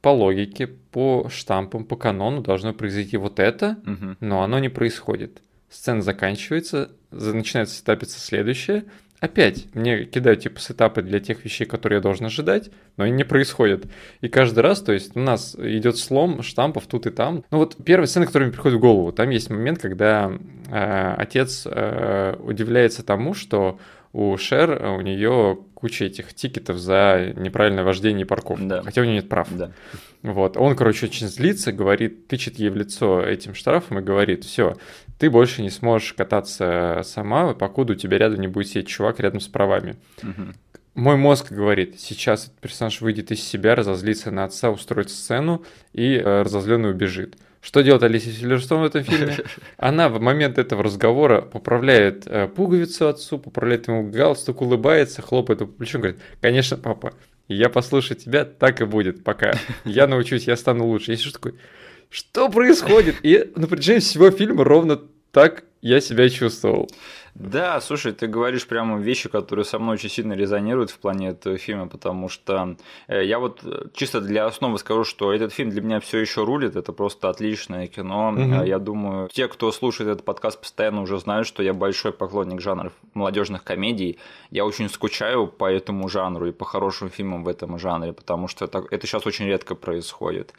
[0.00, 4.16] по логике, по штампам, по канону должно произойти вот это, угу.
[4.20, 5.42] но оно не происходит.
[5.70, 8.84] Сцена заканчивается, начинается сетапиться следующее.
[9.20, 13.24] Опять мне кидают типа сетапы для тех вещей, которые я должен ожидать, но они не
[13.24, 13.86] происходят.
[14.20, 17.44] И каждый раз, то есть у нас идет слом штампов тут и там.
[17.50, 20.30] Ну вот первая сцена, которая мне приходит в голову, там есть момент, когда
[20.70, 23.80] э, отец э, удивляется тому, что
[24.12, 28.82] у Шер, у нее куча этих тикетов за неправильное вождение и парковку, да.
[28.82, 29.48] хотя у нее нет прав.
[29.50, 29.70] Да.
[30.22, 30.56] Вот.
[30.56, 34.76] Он, короче, очень злится, говорит, тычет ей в лицо этим штрафом и говорит, все,
[35.18, 39.40] ты больше не сможешь кататься сама, покуда у тебя рядом не будет сидеть чувак рядом
[39.40, 39.96] с правами.
[40.22, 40.54] Угу.
[40.94, 46.16] Мой мозг говорит, сейчас этот персонаж выйдет из себя, разозлится на отца, устроит сцену и
[46.16, 47.36] э, разозленный убежит.
[47.60, 49.36] Что делает Алисия Сильверстон в этом фильме?
[49.76, 55.70] Она в момент этого разговора поправляет э, пуговицу отцу, поправляет ему галстук, улыбается, хлопает его
[55.70, 57.14] по плечу, говорит, конечно, папа,
[57.48, 61.12] я послушаю тебя, так и будет, пока я научусь, я стану лучше.
[61.12, 61.54] Я что такой,
[62.10, 63.16] что происходит?
[63.22, 65.00] И на протяжении всего фильма ровно
[65.32, 66.88] так я себя чувствовал.
[67.34, 71.56] Да, слушай, ты говоришь прямо вещи, которые со мной очень сильно резонируют в плане этого
[71.58, 75.80] фильма, потому что э, я вот э, чисто для основы скажу, что этот фильм для
[75.80, 78.30] меня все еще рулит, это просто отличное кино.
[78.30, 78.64] Угу.
[78.64, 82.92] Я думаю, те, кто слушает этот подкаст постоянно, уже знают, что я большой поклонник жанров
[83.14, 84.18] молодежных комедий.
[84.50, 88.64] Я очень скучаю по этому жанру и по хорошим фильмам в этом жанре, потому что
[88.64, 90.54] это, это сейчас очень редко происходит.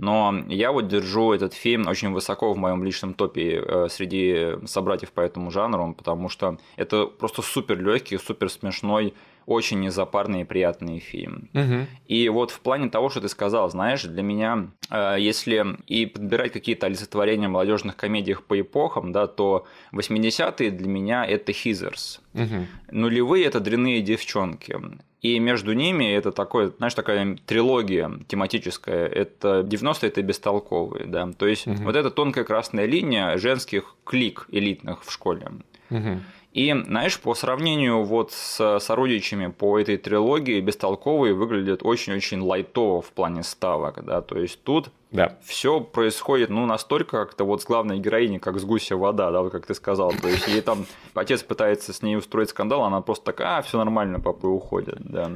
[0.00, 5.12] Но я вот держу этот фильм очень высоко в моем личном топе э, среди собратьев
[5.12, 9.14] по этому жанру, потому что это просто супер легкий, супер смешной,
[9.48, 11.48] очень незапарный и приятный фильм.
[11.54, 11.86] Угу.
[12.06, 16.52] И вот в плане того, что ты сказал, знаешь, для меня, э, если и подбирать
[16.52, 22.20] какие-то олицетворения в молодежных комедиях по эпохам, да, то 80-е для меня это Хизерс.
[22.34, 22.66] Угу.
[22.92, 24.76] Нулевые это дрянные девчонки.
[25.20, 29.06] И между ними это такое, знаешь, такая трилогия тематическая.
[29.06, 31.28] Это 90-е это бестолковые, да.
[31.36, 31.82] То есть угу.
[31.82, 35.48] вот эта тонкая красная линия женских клик элитных в школе.
[35.90, 36.20] Угу.
[36.58, 43.12] И, знаешь, по сравнению вот с сородичами по этой трилогии, бестолковые выглядят очень-очень лайтово в
[43.12, 45.36] плане ставок, да, то есть тут да.
[45.44, 49.52] все происходит, ну, настолько как-то вот с главной героиней, как с гуся вода, да, вот
[49.52, 53.26] как ты сказал, то есть ей там отец пытается с ней устроить скандал, она просто
[53.26, 55.30] такая, а, все нормально, папа уходит, да.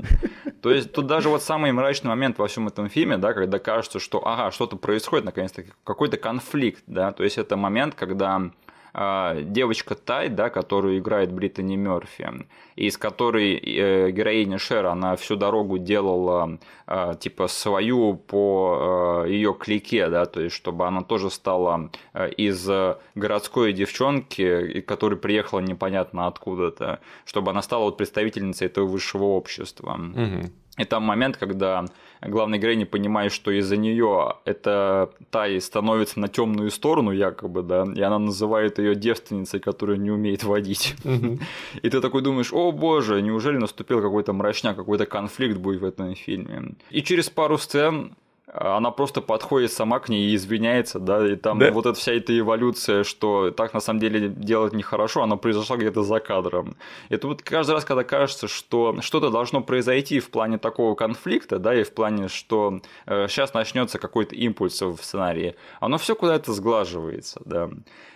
[0.61, 4.01] То есть тут даже вот самый мрачный момент во всем этом фильме, да, когда кажется,
[4.01, 8.51] что, ага, что-то происходит, наконец-то, какой-то конфликт, да, то есть это момент, когда
[8.95, 12.29] девочка Тай, да, которую играет Бриттани Мерфи,
[12.77, 19.25] и с которой э, героиня Шер, она всю дорогу делала а, типа свою по а,
[19.25, 21.91] ее клике, да, то есть чтобы она тоже стала
[22.37, 22.69] из
[23.15, 29.99] городской девчонки, которая приехала непонятно откуда-то, чтобы она стала вот представительницей этого высшего общества.
[29.99, 30.51] Угу.
[30.79, 31.85] И там момент, когда
[32.27, 38.01] главная героиня понимает, что из-за нее эта Тай становится на темную сторону, якобы, да, и
[38.01, 40.95] она называет ее девственницей, которая не умеет водить.
[41.83, 46.15] И ты такой думаешь, о боже, неужели наступил какой-то мрачняк, какой-то конфликт будет в этом
[46.15, 46.75] фильме.
[46.91, 48.15] И через пару сцен
[48.53, 51.71] она просто подходит сама к ней и извиняется, да, и там да?
[51.71, 56.03] вот эта вся эта эволюция, что так на самом деле делать нехорошо, она произошла где-то
[56.03, 56.77] за кадром.
[57.09, 61.75] Это вот каждый раз, когда кажется, что что-то должно произойти в плане такого конфликта, да,
[61.75, 67.41] и в плане, что э, сейчас начнется какой-то импульс в сценарии, оно все куда-то сглаживается,
[67.47, 67.71] да.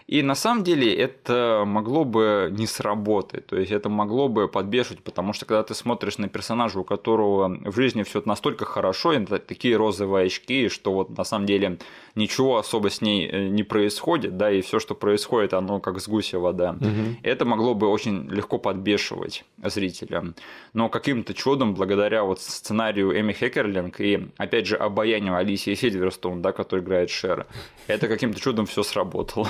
[0.06, 5.02] И на самом деле это могло бы не сработать, то есть это могло бы подбешивать,
[5.02, 9.24] потому что когда ты смотришь на персонажа, у которого в жизни все настолько хорошо, и
[9.24, 11.78] такие розовые очки, что вот на самом деле
[12.14, 16.08] ничего особо с ней э, не происходит, да, и все, что происходит, оно как с
[16.08, 16.76] гуся вода.
[16.80, 17.18] Угу.
[17.24, 20.34] Это могло бы очень легко подбешивать зрителя.
[20.72, 26.52] Но каким-то чудом, благодаря вот сценарию Эми Хекерлинг и, опять же, обаянию Алисии Сильверстоун, да,
[26.52, 27.46] который играет Шер,
[27.88, 29.48] это каким-то чудом все сработало.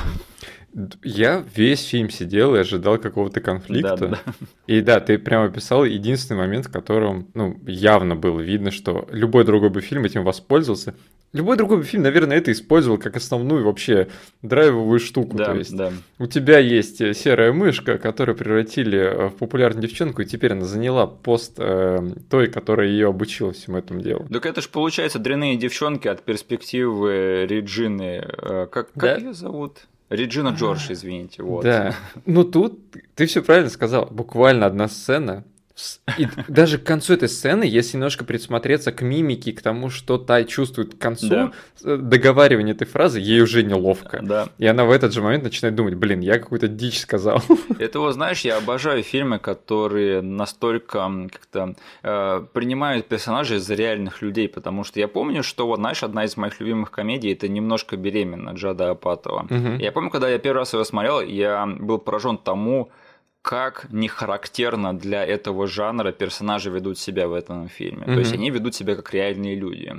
[1.03, 3.97] Я весь фильм сидел и ожидал какого-то конфликта.
[3.97, 4.19] Да, да.
[4.67, 9.45] И да, ты прямо описал единственный момент, в котором ну, явно было видно, что любой
[9.45, 10.95] другой бы фильм этим воспользовался.
[11.33, 14.09] Любой другой бы фильм, наверное, это использовал как основную вообще
[14.43, 15.37] драйвовую штуку.
[15.37, 15.93] Да, То есть да.
[16.19, 20.65] у тебя есть э, серая мышка, которую превратили э, в популярную девчонку, и теперь она
[20.65, 21.99] заняла пост э,
[22.31, 24.27] той, которая ее обучила всему этому делу.
[24.31, 28.25] Так это же получается дрянные девчонки от перспективы Реджины.
[28.25, 29.17] Э, как, как да?
[29.17, 29.87] ее зовут?
[30.09, 31.65] Реджина Джордж, извините, вот.
[31.65, 31.95] Да.
[32.27, 32.79] Ну тут
[33.15, 34.07] ты все правильно сказал.
[34.11, 35.45] Буквально одна сцена,
[36.19, 40.47] и даже к концу этой сцены, если немножко присмотреться к мимике, к тому, что Тай
[40.47, 41.53] чувствует к концу да.
[41.85, 44.21] Э, договаривания этой фразы, ей уже неловко.
[44.23, 44.49] Да.
[44.57, 47.43] И она в этот же момент начинает думать, блин, я какую-то дичь сказал.
[47.79, 54.49] Это вот, знаешь, я обожаю фильмы, которые настолько как-то э, принимают персонажей за реальных людей,
[54.49, 58.51] потому что я помню, что вот, знаешь, одна из моих любимых комедий это «Немножко беременна»
[58.51, 59.47] Джада Апатова.
[59.51, 59.77] Угу.
[59.79, 62.91] Я помню, когда я первый раз его смотрел, я был поражен тому,
[63.47, 68.05] как не характерно для этого жанра персонажи ведут себя в этом фильме.
[68.05, 68.15] Mm-hmm.
[68.15, 69.95] То есть они ведут себя как реальные люди.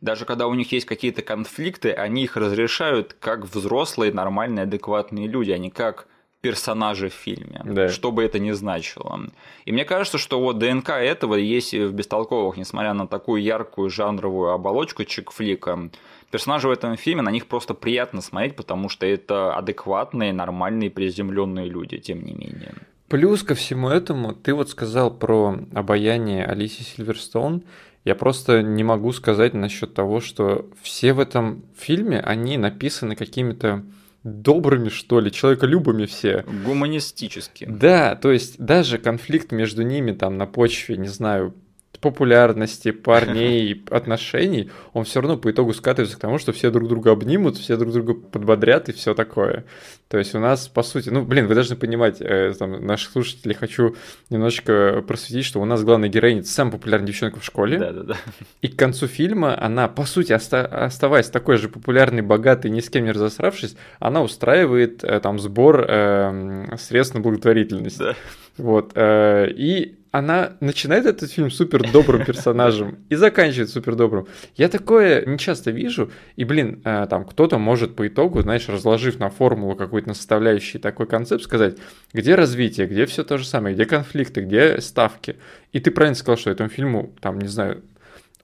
[0.00, 5.52] Даже когда у них есть какие-то конфликты, они их разрешают как взрослые, нормальные, адекватные люди,
[5.52, 6.08] а не как
[6.40, 7.88] персонажи в фильме, да.
[7.88, 9.30] что бы это ни значило.
[9.64, 14.50] И мне кажется, что вот ДНК этого есть в «Бестолковых», несмотря на такую яркую жанровую
[14.50, 15.90] оболочку чикфлика.
[16.30, 21.68] Персонажи в этом фильме, на них просто приятно смотреть, потому что это адекватные, нормальные, приземленные
[21.68, 22.74] люди, тем не менее.
[23.08, 27.62] Плюс ко всему этому, ты вот сказал про обаяние Алиси Сильверстоун.
[28.04, 33.84] Я просто не могу сказать насчет того, что все в этом фильме, они написаны какими-то
[34.24, 36.44] добрыми, что ли, человеколюбыми все.
[36.64, 37.64] Гуманистически.
[37.64, 41.54] Да, то есть даже конфликт между ними там на почве, не знаю,
[42.00, 47.12] популярности парней, отношений, он все равно по итогу скатывается к тому, что все друг друга
[47.12, 49.64] обнимут, все друг друга подбодрят и все такое.
[50.08, 53.54] То есть у нас, по сути, ну, блин, вы должны понимать, э, там, наших слушателей
[53.54, 53.94] хочу
[54.30, 57.78] немножечко просветить, что у нас главная героиня— самая популярная девчонка в школе.
[57.78, 58.16] Да-да-да.
[58.62, 62.88] И к концу фильма она, по сути, оста- оставаясь такой же популярной, богатой, ни с
[62.88, 67.98] кем не разосравшись, она устраивает э, там сбор э, средств на благотворительность.
[67.98, 68.14] Да.
[68.56, 68.92] Вот.
[68.94, 74.26] Э, и она начинает этот фильм супер добрым персонажем и заканчивает супер добрым.
[74.56, 79.18] Я такое не часто вижу, и, блин, э, там кто-то может по итогу, знаешь, разложив
[79.18, 81.76] на формулу какой-то на составляющий такой концепт, сказать,
[82.12, 85.36] где развитие, где все то же самое, где конфликты, где ставки.
[85.72, 87.82] И ты правильно сказал, что этому фильму, там, не знаю,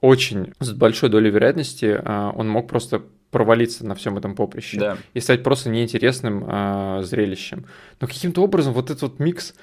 [0.00, 4.96] очень с большой долей вероятности э, он мог просто провалиться на всем этом поприще Да.
[5.12, 7.66] и стать просто неинтересным э, зрелищем.
[8.00, 9.54] Но каким-то образом вот этот вот микс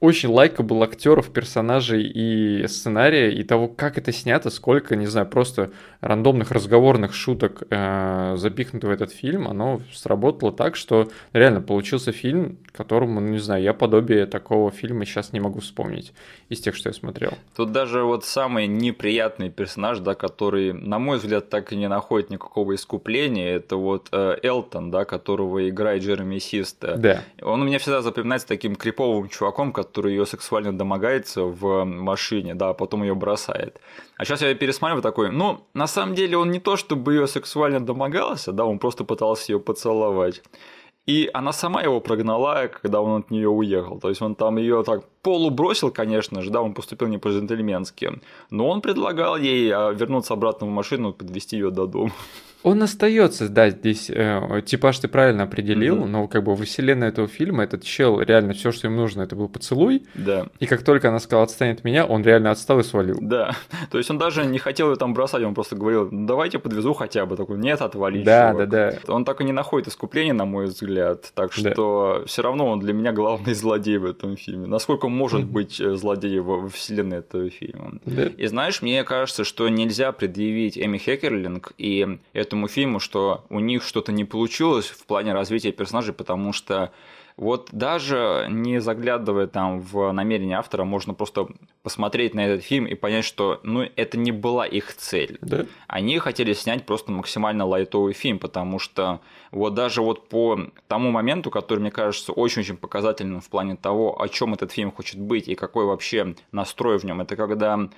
[0.00, 5.70] очень лайкабл актеров, персонажей и сценария, и того, как это снято, сколько, не знаю, просто
[6.06, 12.58] рандомных разговорных шуток э, запихнуто в этот фильм, оно сработало так, что реально получился фильм,
[12.72, 16.12] которому, ну, не знаю, я подобие такого фильма сейчас не могу вспомнить
[16.48, 17.32] из тех, что я смотрел.
[17.56, 22.30] Тут даже вот самый неприятный персонаж, да, который, на мой взгляд, так и не находит
[22.30, 26.96] никакого искупления, это вот э, Элтон, да, которого играет Джереми Систа.
[26.96, 27.22] Да.
[27.42, 32.70] Он у меня всегда запоминается таким криповым чуваком, который ее сексуально домогается в машине, да,
[32.70, 33.80] а потом ее бросает.
[34.16, 37.80] А сейчас я пересматриваю такой, ну, на самом деле он не то, чтобы ее сексуально
[37.80, 40.42] домогался, да, он просто пытался ее поцеловать.
[41.06, 44.00] И она сама его прогнала, когда он от нее уехал.
[44.00, 48.20] То есть он там ее так полубросил, конечно же, да, он поступил не по-джентльменски.
[48.50, 52.12] Но он предлагал ей а, вернуться обратно в машину, подвести ее до дома.
[52.62, 56.10] Он остается, да, здесь э, типаж ты правильно определил, Мгм.
[56.12, 59.36] но как бы во вселенной этого фильма этот чел реально все, что им нужно, это
[59.36, 60.04] был поцелуй.
[60.14, 63.18] Да, И как только она сказала отстань от меня, он реально отстал и свалил.
[63.20, 63.54] да.
[63.90, 66.92] То есть он даже не хотел ее там бросать, он просто говорил, «Ну, давайте подвезу
[66.92, 67.36] хотя бы.
[67.36, 68.68] Такой, нет, отвали, Да, чувак».
[68.68, 69.12] да, да.
[69.14, 71.30] Он так и не находит искупления, на мой взгляд.
[71.34, 71.70] Так Да.
[71.72, 74.66] что все равно он для меня главный злодей в этом фильме.
[74.66, 75.52] Насколько может Мгм.
[75.52, 77.92] быть э, злодей во вселенной этого фильма?
[78.04, 78.24] Да.
[78.24, 83.82] И знаешь, мне кажется, что нельзя предъявить Эми Хекерлинг и этому фильму, что у них
[83.82, 86.92] что-то не получилось в плане развития персонажей, потому что
[87.36, 91.48] вот даже не заглядывая там в намерение автора, можно просто
[91.82, 95.36] посмотреть на этот фильм и понять, что ну, это не была их цель.
[95.42, 95.66] Да.
[95.86, 99.20] Они хотели снять просто максимально лайтовый фильм, потому что
[99.50, 104.28] вот даже вот по тому моменту, который мне кажется очень-очень показательным в плане того, о
[104.28, 107.90] чем этот фильм хочет быть и какой вообще настрой в нем, это когда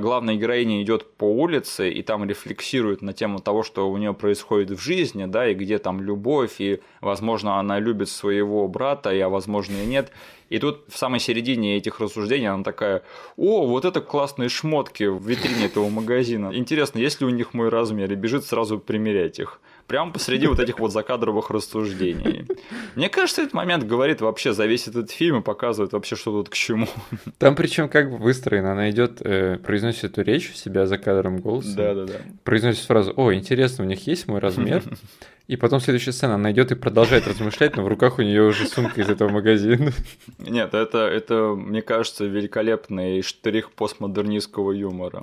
[0.00, 4.70] главная героиня идет по улице и там рефлексирует на тему того, что у нее происходит
[4.70, 9.76] в жизни, да, и где там любовь, и, возможно, она любит своего брата, а возможно,
[9.76, 10.10] и нет.
[10.48, 13.02] И тут в самой середине этих рассуждений она такая,
[13.36, 16.50] о, вот это классные шмотки в витрине этого магазина.
[16.52, 18.12] Интересно, есть ли у них мой размер?
[18.12, 19.60] И бежит сразу примерять их.
[19.86, 22.46] Прямо посреди вот этих вот закадровых рассуждений.
[22.96, 26.48] Мне кажется, этот момент говорит вообще за весь этот фильм и показывает вообще, что тут
[26.48, 26.88] к чему.
[27.38, 31.38] Там причем как бы выстроено, она идет, э, произносит эту речь у себя за кадром
[31.38, 32.14] голосом, Да-да-да.
[32.42, 34.82] произносит фразу «О, интересно, у них есть мой размер?»
[35.48, 38.66] И потом следующая сцена, она идет и продолжает размышлять, но в руках у нее уже
[38.66, 39.92] сумка из этого магазина.
[40.38, 45.22] Нет, это, это, мне кажется, великолепный штрих постмодернистского юмора.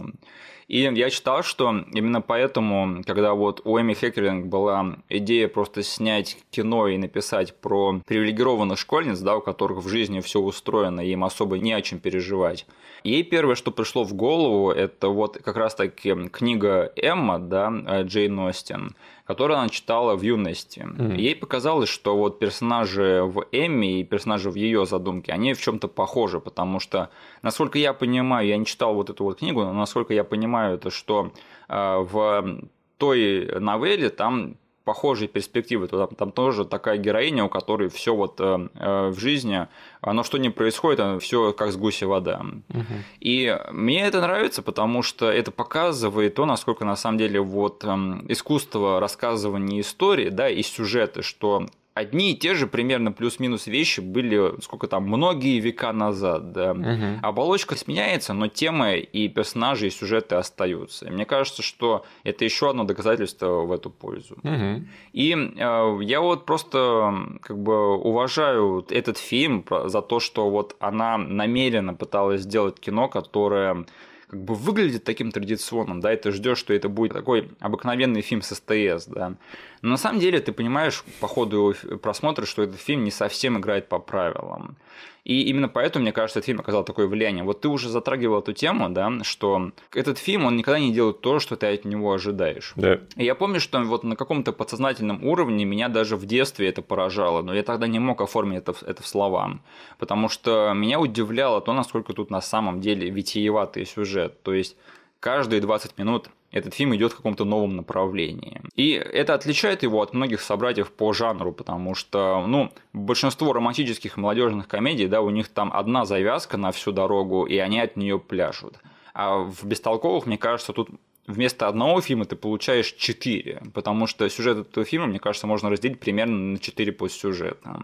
[0.70, 6.38] И я читал, что именно поэтому, когда вот у Эми Хекеринг была идея просто снять
[6.52, 11.60] кино и написать про привилегированных школьниц, да, у которых в жизни все устроено, им особо
[11.60, 12.66] не о чем переживать.
[13.04, 18.96] Ей первое, что пришло в голову, это вот как раз-таки книга Эмма, да, Джейн Остин,
[19.26, 20.82] которую она читала в юности.
[20.82, 21.16] Мгм.
[21.16, 25.88] Ей показалось, что вот персонажи в Эмми и персонажи в ее задумке, они в чем-то
[25.88, 27.10] похожи, потому что,
[27.42, 30.90] насколько я понимаю, я не читал вот эту вот книгу, но насколько я понимаю, это
[30.90, 31.32] что
[31.70, 32.62] э, в
[32.98, 35.88] той новелле там похожие перспективы.
[35.88, 39.68] То Там, там тоже такая героиня, у которой все вот э, э, в жизни,
[40.02, 42.40] оно что не происходит, все как с гуся вода.
[42.40, 43.04] Мгм.
[43.20, 48.26] И мне это нравится, потому что это показывает то, насколько на самом деле вот эм,
[48.28, 54.60] искусство рассказывания истории, да, и сюжеты, что одни и те же примерно плюс-минус вещи были,
[54.62, 56.74] сколько там, многие века назад, да.
[56.74, 57.20] Мгм.
[57.22, 61.08] Оболочка сменяется, но темы и персонажи, и сюжеты остаются.
[61.08, 64.38] И мне кажется, что это еще одно доказательство в эту пользу.
[64.44, 64.88] Мгм.
[65.14, 71.18] И э, я вот просто как бы уважаю этот фильм за то, что вот она
[71.18, 73.86] намеренно пыталась сделать кино, которое
[74.34, 78.42] как бы выглядит таким традиционным, да, и ты ждешь, что это будет такой обыкновенный фильм
[78.42, 79.36] с СТС, да.
[79.84, 83.60] Но на самом деле ты понимаешь по ходу его просмотра, что этот фильм не совсем
[83.60, 84.76] играет по правилам.
[85.24, 87.44] И именно поэтому, мне кажется, этот фильм оказал такое влияние.
[87.44, 91.40] Вот ты уже затрагивал эту тему, да, что этот фильм, он никогда не делает то,
[91.40, 92.74] что ты от него ожидаешь.
[92.76, 93.00] Да.
[93.16, 97.42] И я помню, что вот на каком-то подсознательном уровне меня даже в детстве это поражало,
[97.42, 99.60] но я тогда не мог оформить это, это в слова,
[99.98, 104.44] потому что меня удивляло то, насколько тут на самом деле витиеватый сюжет.
[104.44, 104.76] То есть
[105.22, 108.62] каждые 20 минут этот фильм идет в каком-то новом направлении.
[108.76, 114.68] И это отличает его от многих собратьев по жанру, потому что, ну, большинство романтических молодежных
[114.68, 118.76] комедий, да, у них там одна завязка на всю дорогу, и они от нее пляшут.
[119.14, 120.90] А в «Бестолковых», мне кажется, тут
[121.28, 126.00] вместо одного фильма ты получаешь четыре, потому что сюжет этого фильма, мне кажется, можно разделить
[126.00, 127.84] примерно на четыре подсюжета.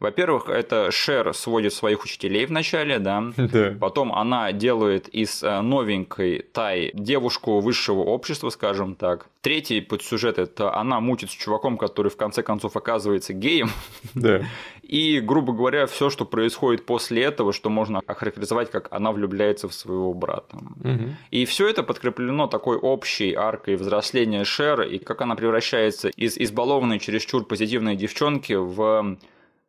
[0.00, 3.32] Во-первых, это Шер сводит своих учителей в начале, да.
[3.50, 3.74] Да.
[3.80, 9.28] Потом она делает из э, новенькой Тай девушку высшего общества, скажем так.
[9.42, 13.70] Третий подсюжет– это она мутит с чуваком, который в конце концов оказывается геем.
[14.14, 14.42] Да.
[14.82, 19.74] И, грубо говоря, все, что происходит после этого, что можно охарактеризовать, как она влюбляется в
[19.74, 20.58] своего брата.
[20.82, 21.16] Мгм.
[21.30, 26.98] И все это подкреплено такой общей аркой взросления Шера, и как она превращается из избалованной
[26.98, 29.16] чересчур позитивной девчонки в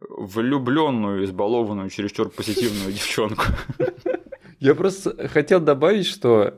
[0.09, 3.45] влюбленную, избалованную, чересчур позитивную девчонку.
[4.59, 6.55] Я просто хотел добавить, что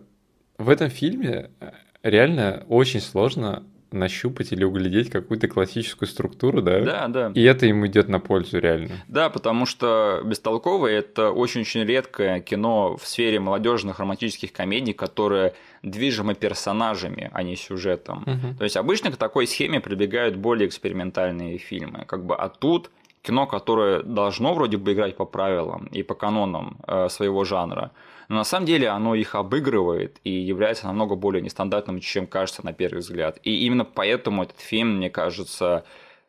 [0.57, 1.71] в этом фильме э,
[2.03, 3.63] реально очень сложно
[3.93, 6.81] нащупать или углядеть какую-то классическую структуру, да?
[6.81, 7.31] Да, да.
[7.35, 8.89] И это ему идет на пользу реально.
[9.07, 16.33] Да, потому что «Бестолковый»— это очень-очень редкое кино в сфере молодежных романтических комедий, которое движимо
[16.33, 18.23] персонажами, а не сюжетом.
[18.25, 18.57] Мгм.
[18.57, 22.05] То есть обычно к такой схеме прибегают более экспериментальные фильмы.
[22.07, 22.89] Как бы, а тут
[23.23, 27.91] кино, которое должно вроде бы играть по правилам и по канонам э, своего жанра,
[28.27, 32.73] но на самом деле оно их обыгрывает и является намного более нестандартным, чем кажется на
[32.73, 33.39] первый взгляд.
[33.43, 35.83] И именно поэтому этот фильм, мне кажется,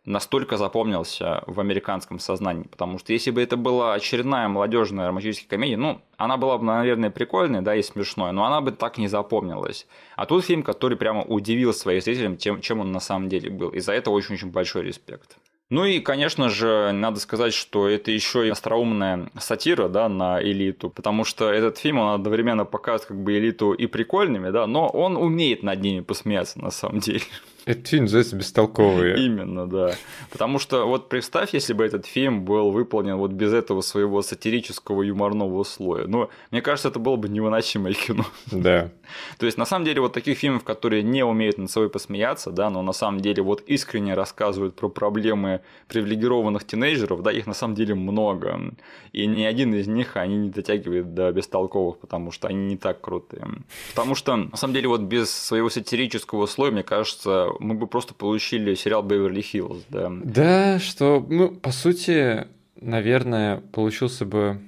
[0.05, 5.77] настолько запомнился в американском сознании, потому что если бы это была очередная молодежная романтическая комедия,
[5.77, 9.87] ну, она была бы, наверное, прикольной, да, и смешной, но она бы так не запомнилась.
[10.17, 13.71] А тут фильм, который прямо удивил своих зрителей тем, чем он на самом деле был,
[13.71, 15.39] и за это очень-очень большой респект.
[15.71, 20.91] Ну и, конечно же, надо сказать, что это еще и остроумная сатира, да, на элиту,
[20.91, 25.17] потому что этот фильм, он одновременно показывает как бы элиту и прикольными, да, но он
[25.17, 27.23] умеет над ними посмеяться на самом деле.
[27.67, 29.25] Этот фильм называется «Бестолковые».
[29.25, 29.95] Именно, да.
[30.31, 35.03] Потому что вот представь, если бы этот фильм был выполнен вот без этого своего сатирического
[35.03, 36.07] юморного слоя.
[36.07, 38.27] Ну, мне кажется, это было бы невыносимое кино.
[38.51, 38.91] Да.
[39.39, 42.69] То есть, на самом деле, вот таких фильмов, которые не умеют над собой посмеяться, да,
[42.69, 47.75] но на самом деле вот искренне рассказывают про проблемы привилегированных тинейджеров, да, их на самом
[47.75, 48.75] деле много.
[49.13, 53.01] И ни один из них они не дотягивает до бестолковых, потому что они не так
[53.01, 53.47] крутые.
[53.91, 58.15] Потому что, на самом деле, вот без своего сатирического слоя, мне кажется, мы бы просто
[58.15, 60.11] получили сериал Беверли Хиллз, да.
[60.25, 62.47] Да, что, ну, по сути,
[62.81, 64.61] наверное, получился бы,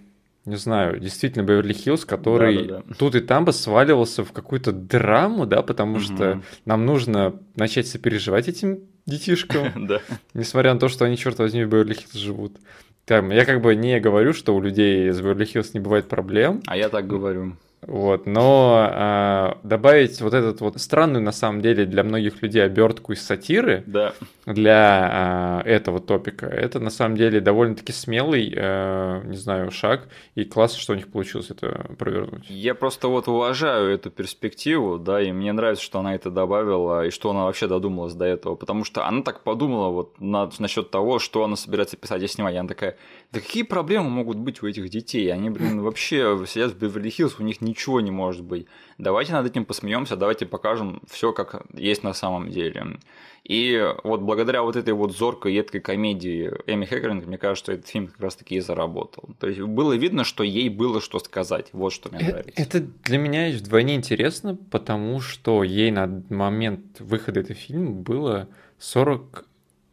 [0.45, 2.95] не знаю, действительно Беверли Хиллз, который Да-да-да.
[2.99, 6.01] тут и там бы сваливался в какую-то драму, да, потому Мгм.
[6.01, 10.01] что нам нужно начать сопереживать этим детишкам, Да.
[10.35, 12.57] несмотря на то, что они, черт возьми, в Беверли Хиллз живут.
[13.05, 16.63] Там, я как бы не говорю, что у людей из Беверли Хиллз не бывает проблем,
[16.67, 17.53] А я так говорю.
[17.83, 23.13] Вот, но а, добавить вот этот вот странную, на самом деле, для многих людей обертку
[23.13, 24.13] из сатиры, Да.
[24.45, 26.47] для а, этого топика.
[26.47, 31.09] Это на самом деле довольно-таки смелый, э, не знаю, шаг, и классно, что у них
[31.09, 32.47] получилось это провернуть.
[32.49, 37.11] Я просто вот уважаю эту перспективу, да, и мне нравится, что она это добавила, и
[37.11, 41.19] что она вообще додумалась до этого, потому что она так подумала вот на, насчет того,
[41.19, 42.55] что она собирается писать и снимать.
[42.55, 42.97] И она такая,
[43.37, 45.33] да какие проблемы могут быть у этих детей?
[45.33, 48.67] Они, блин, вообще сидят в Беверли-Хиллз, у них ничего не может быть.
[48.99, 52.99] Давайте над этим посмеемся, давайте покажем все, как есть на самом деле.
[53.45, 57.87] И вот благодаря вот этой вот зоркой, едкой комедии Эми Хеккеринг, мне кажется, что этот
[57.87, 59.29] фильм как раз-таки и заработал.
[59.39, 61.69] То есть было видно, что ей было что сказать.
[61.73, 62.61] Вот что мне Э, нравится.
[62.61, 69.47] Это для меня вдвойне интересно, потому что ей на момент выхода этого фильма было 40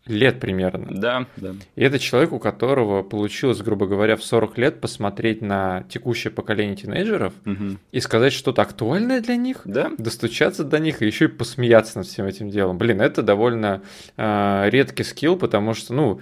[0.05, 0.87] лет примерно.
[0.91, 1.53] Да, да.
[1.75, 6.75] И это человек, у которого получилось, грубо говоря, в 40 лет посмотреть на текущее поколение
[6.75, 7.79] тинейджеров Мгм.
[7.91, 12.07] и сказать что-то актуальное для них, Да, достучаться до них и еще и посмеяться над
[12.07, 12.77] всем этим делом.
[12.77, 13.81] Блин, это довольно
[14.17, 16.19] э, редкий скилл, потому что, ну,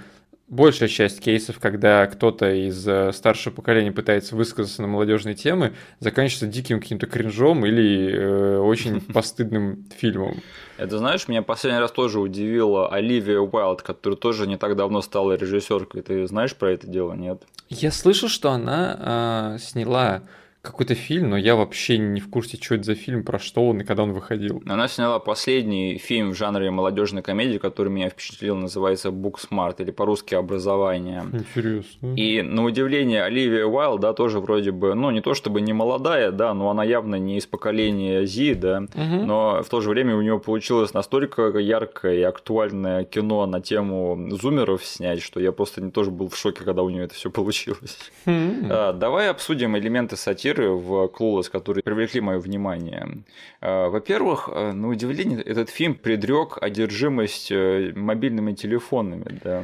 [0.51, 6.45] большая часть кейсов, когда кто-то из э, старшего поколения пытается высказаться на молодежные темы, заканчивается
[6.45, 10.41] диким каким-то кринжом или э, очень постыдным фильмом.
[10.77, 15.33] это знаешь, меня последний раз тоже удивила Оливия Уайлд, которая тоже не так давно стала
[15.33, 16.01] режиссеркой.
[16.01, 17.41] Ты знаешь про это дело, нет?
[17.69, 20.21] Я слышал, что она э, сняла
[20.61, 23.81] какой-то фильм, но я вообще не в курсе, что это за фильм, про что он
[23.81, 24.61] и когда он выходил.
[24.67, 30.35] Она сняла последний фильм в жанре молодежной комедии, который меня впечатлил, называется Booksmart или по-русски
[30.35, 31.23] «Образование».
[31.33, 32.13] Интересно.
[32.15, 36.31] И на удивление Оливия Уайл, да, тоже вроде бы, ну не то чтобы не молодая,
[36.31, 39.25] да, но она явно не из поколения Зи, да, Мгм.
[39.25, 44.27] но в то же время у нее получилось настолько яркое и актуальное кино на тему
[44.39, 47.31] зумеров снять, что я просто не тоже был в шоке, когда у нее это все
[47.31, 47.97] получилось.
[48.27, 48.67] Хм.
[48.69, 53.23] А, Давай обсудим элементы сатиры в Клулес, которые привлекли мое внимание.
[53.61, 59.39] А, Во-первых, а, на удивление, этот фильм предрек одержимость э, мобильными телефонами.
[59.43, 59.63] Да.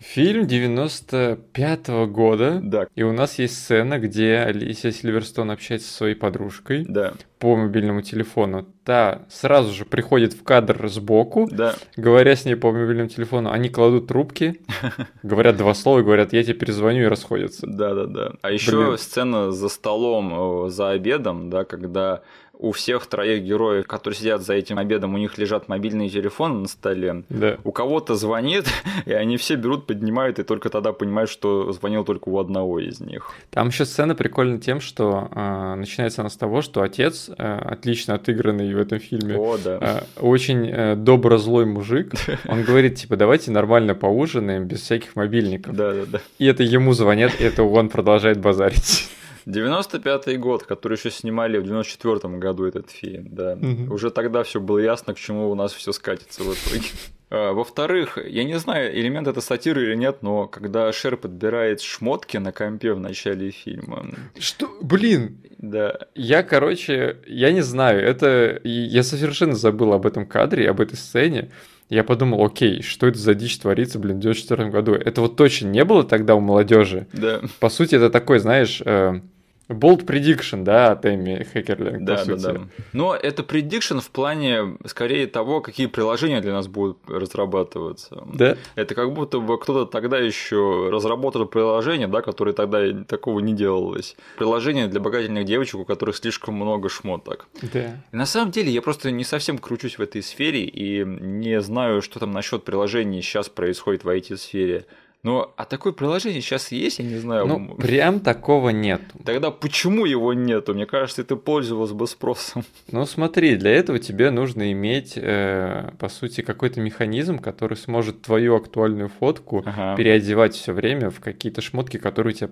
[0.00, 2.60] Фильм 95 года.
[2.62, 7.56] Да, И у нас есть сцена, где Алисия Сильверстон общается со своей подружкой да, по
[7.56, 8.66] мобильному телефону.
[8.84, 11.74] Та сразу же приходит в кадр сбоку, да.
[11.96, 14.60] говоря с ней по мобильному телефону, они кладут трубки,
[15.22, 17.66] говорят два слова говорят, я тебе перезвоню и расходятся.
[17.66, 18.32] Да, да, да.
[18.42, 18.98] А еще Блин.
[18.98, 22.22] сцена за столом, э, за обедом, да, когда
[22.64, 26.68] у всех троих героев, которые сидят за этим обедом, у них лежат мобильные телефоны на
[26.68, 27.24] столе.
[27.28, 27.58] Да.
[27.62, 28.66] У кого-то звонит,
[29.06, 33.00] и они все берут, поднимают, и только тогда понимают, что звонил только у одного из
[33.00, 33.30] них.
[33.50, 38.14] Там еще сцена прикольна тем, что а, начинается она с того, что отец, а, отлично
[38.14, 39.78] отыгранный в этом фильме, О, да.
[39.80, 42.12] а, очень э, добро-злой мужик,
[42.48, 45.76] он говорит, типа, давайте нормально поужинаем, без всяких мобильников.
[45.76, 46.20] Да, да, да.
[46.38, 49.10] И это ему звонят, и это он продолжает базарить.
[49.46, 53.56] 95-й год, который еще снимали в 94-м году этот фильм, да.
[53.56, 53.92] Мгм.
[53.92, 56.86] Уже тогда все было ясно, к чему у нас все скатится в итоге.
[57.30, 62.36] А, Во-вторых, я не знаю, элемент это сатиры или нет, но когда Шер подбирает шмотки
[62.36, 64.06] на компе в начале фильма,
[64.38, 64.68] Что?
[64.80, 68.60] Блин, да, Я, короче, я не знаю, это...
[68.64, 71.50] Я совершенно забыл об этом кадре, об этой сцене.
[71.90, 74.92] Я подумал, окей, что это за дичь творится, блин, в 94 году?
[74.94, 77.06] Это вот точно не было тогда у молодежи.
[77.12, 79.20] да, По сути, это такой, знаешь, э,
[79.68, 82.42] bold prediction, да, от Эми Хекерлинг, по да, да, сути.
[82.42, 82.60] да.
[82.92, 88.24] Но это предикшн в плане скорее того, какие приложения для нас будут разрабатываться.
[88.32, 88.56] Да?
[88.74, 94.16] Это как будто бы кто-то тогда еще разработал приложение, да, которое тогда такого не делалось.
[94.38, 97.46] Приложение для богательных девочек, у которых слишком много шмоток.
[97.72, 98.02] Да.
[98.12, 102.02] И на самом деле я просто не совсем кручусь в этой сфере и не знаю,
[102.02, 104.86] что там насчет приложений сейчас происходит в IT-сфере.
[105.24, 107.46] Но а такое приложение сейчас есть, я не знаю.
[107.46, 109.00] Ну, прям такого нет.
[109.24, 110.74] Тогда почему его нету?
[110.74, 112.62] Мне кажется, это пользовалось бы спросом.
[112.92, 118.54] Ну, смотри, для этого тебе нужно иметь, э, по сути, какой-то механизм, который сможет твою
[118.54, 119.96] актуальную фотку Ага.
[119.96, 122.50] переодевать все время в какие-то шмотки, которые у тебя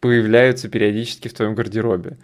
[0.00, 2.18] появляются периодически в твоем гардеробе.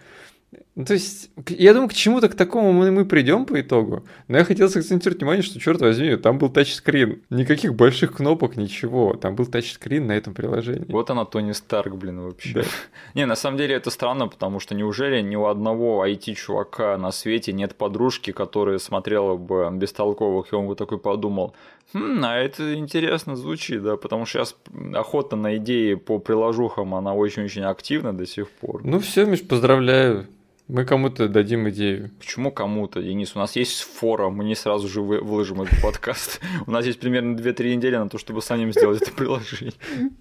[0.75, 4.05] Ну, то есть, я думаю, к чему-то к такому мы, мы придем по итогу.
[4.27, 7.21] Но я хотел сакцентировать внимание, что, черт возьми, там был тачскрин.
[7.29, 9.15] Никаких больших кнопок, ничего.
[9.15, 10.89] Там был тачскрин на этом приложении.
[10.89, 12.53] Вот она, Тони Старк, блин, вообще.
[12.53, 12.61] Да.
[13.13, 17.51] Не, на самом деле это странно, потому что неужели ни у одного IT-чувака на свете
[17.51, 21.55] нет подружки, которая смотрела бы бестолковых, и он бы такой подумал,
[21.93, 24.55] хм, а это интересно звучит, да, потому что сейчас
[24.93, 28.81] охота на идеи по приложухам, она очень-очень активна до сих пор.
[28.83, 30.27] Ну все, Миш, поздравляю.
[30.67, 32.11] Мы кому-то дадим идею.
[32.19, 33.33] Почему кому-то, Денис?
[33.35, 36.41] У нас есть форум, мы не сразу же вы- выложим этот подкаст.
[36.67, 39.71] У нас есть примерно 2-3 недели на то, чтобы самим сделать это приложение.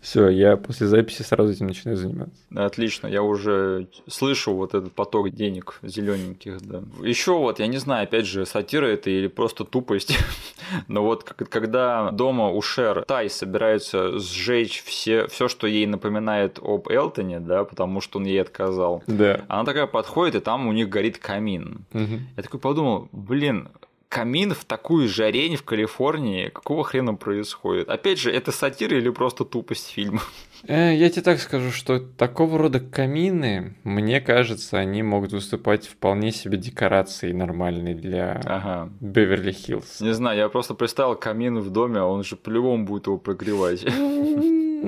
[0.01, 2.37] Все, я после записи сразу этим начинаю заниматься.
[2.55, 6.85] Отлично, я уже слышу вот этот поток денег зелененьких, да.
[7.03, 10.17] Еще вот, я не знаю, опять же, сатира это или просто тупость,
[10.87, 16.89] но вот когда дома у Шер Тай собираются сжечь все, все, что ей напоминает об
[16.89, 19.45] Элтоне, да, потому что он ей отказал, Да.
[19.49, 21.85] она такая подходит, и там у них горит камин.
[21.93, 22.29] Мгм.
[22.37, 23.69] Я такой подумал, блин,
[24.09, 27.89] камин в такую жарень в Калифорнии, какого хрена происходит?
[27.89, 30.23] Опять же, это сатира или просто тупость фильма?
[30.69, 36.33] Э, Я тебе так скажу, что такого рода камины, мне кажется, они могут выступать вполне
[36.33, 38.91] себе декорацией нормальной для Ага.
[39.01, 40.01] Беверли-Хиллз.
[40.01, 43.85] Не знаю, я просто представил камин в доме, а он же по-любому будет его прогревать.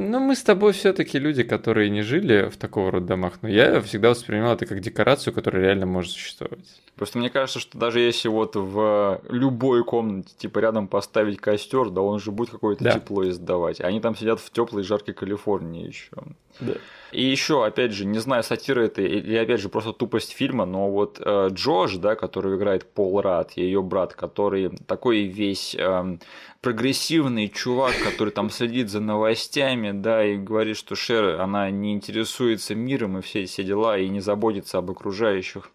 [0.00, 3.80] Ну, мы с тобой все-таки люди, которые не жили в такого рода домах, но я
[3.80, 6.60] всегда воспринимал это как декорацию, которая реально может существовать.
[6.94, 12.02] Просто мне кажется, что даже если вот в любой комнате, типа рядом поставить костер, да
[12.02, 12.92] он же будет какое-то Да.
[12.92, 13.80] тепло издавать.
[13.80, 16.12] Они там сидят в теплой жаркой Калифорнии еще.
[16.60, 16.74] Да.
[17.12, 20.90] И еще, опять же, не знаю, сатира это или опять же просто тупость фильма, но
[20.90, 26.20] вот э, Джош, да, который играет Пол Рад, ее брат, который такой весь эм,
[26.60, 32.74] прогрессивный чувак, который там следит за новостями, да, и говорит, что Шер, она не интересуется
[32.74, 35.70] миром и все все дела, и не заботится об окружающих.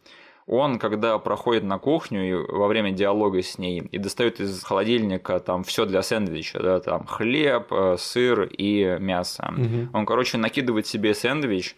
[0.46, 5.40] Он, когда проходит на кухню и во время диалога с ней и достает из холодильника
[5.40, 9.54] там все для сэндвича, да, там хлеб, э, сыр и мясо.
[9.56, 9.90] Мгм.
[9.94, 11.76] Он, короче, накидывает себе сэндвич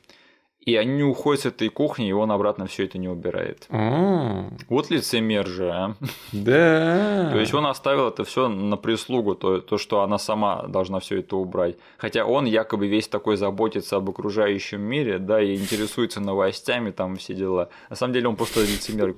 [0.65, 3.67] и они уходят с этой кухни, и он обратно все это не убирает.
[3.69, 5.95] А, Вот лицемер же, а.
[6.31, 7.29] Да.
[7.31, 11.19] То есть он оставил это все на прислугу, то, то, что она сама должна все
[11.19, 11.75] это убрать.
[11.97, 17.35] Хотя он якобы весь такой заботится об окружающем мире, да, и интересуется новостями, там все
[17.35, 17.69] дела.
[17.89, 19.13] На самом деле он просто лицемер.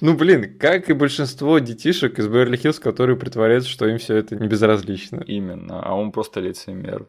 [0.00, 4.48] Ну, блин, как и большинство детишек из Беверли-Хиллз, которые притворяются, что им все это не
[4.48, 5.24] безразлично.
[5.26, 7.06] Именно, а он просто лицемер.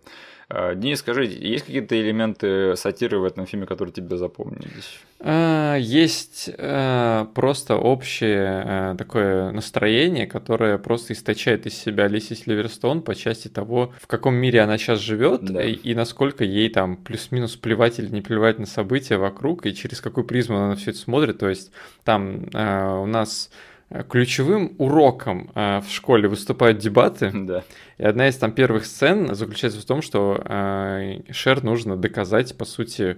[0.47, 4.99] А, Денис, скажи, есть какие-то элементы сатиры в этом фильме, которые тебе запомнились?
[5.19, 13.15] А, Есть а, просто общее такое настроение, которое просто источает из себя Алисия Сильверстоун по
[13.15, 15.63] части того, в каком мире она сейчас живет Да.
[15.63, 19.99] и, и насколько ей там плюс-минус плевать или не плевать на события вокруг и через
[19.99, 21.39] какую призму она на все это смотрит.
[21.39, 21.71] То есть
[22.03, 23.49] там у нас
[24.09, 27.63] ключевым уроком а, в школе выступают дебаты, Да.
[27.97, 32.65] и одна из там первых сцен заключается в том, что э, Шер нужно доказать, по
[32.65, 33.17] сути,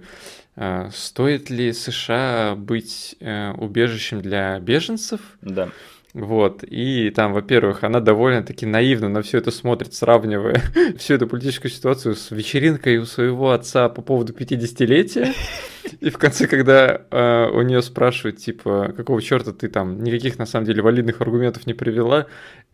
[0.56, 5.20] э, стоит ли США быть э, убежищем для беженцев.
[5.40, 5.70] Да.
[6.18, 10.60] Вот, и там, во-первых, она довольно-таки наивно на все это смотрит, сравнивая
[10.98, 15.32] всю эту политическую ситуацию с вечеринкой у своего отца по поводу 50-летия.
[16.00, 20.46] И в конце, когда э, у нее спрашивают, типа, какого черта ты там никаких на
[20.46, 22.26] самом деле валидных аргументов не привела,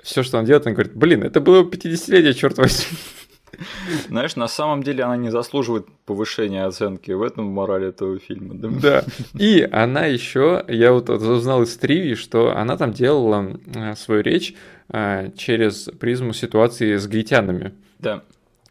[0.03, 2.97] все, что она делает, она говорит, блин, это было 50-летие, черт возьми.
[4.09, 7.11] Знаешь, на самом деле она не заслуживает повышения оценки.
[7.13, 8.55] В этом мораль этого фильма.
[8.55, 8.69] Да.
[8.69, 9.05] Да.
[9.39, 14.55] И она еще, я вот узнал из тривии, что она там делала э, свою речь
[14.89, 17.75] э, через призму ситуации с гаитянами.
[17.99, 18.23] Да.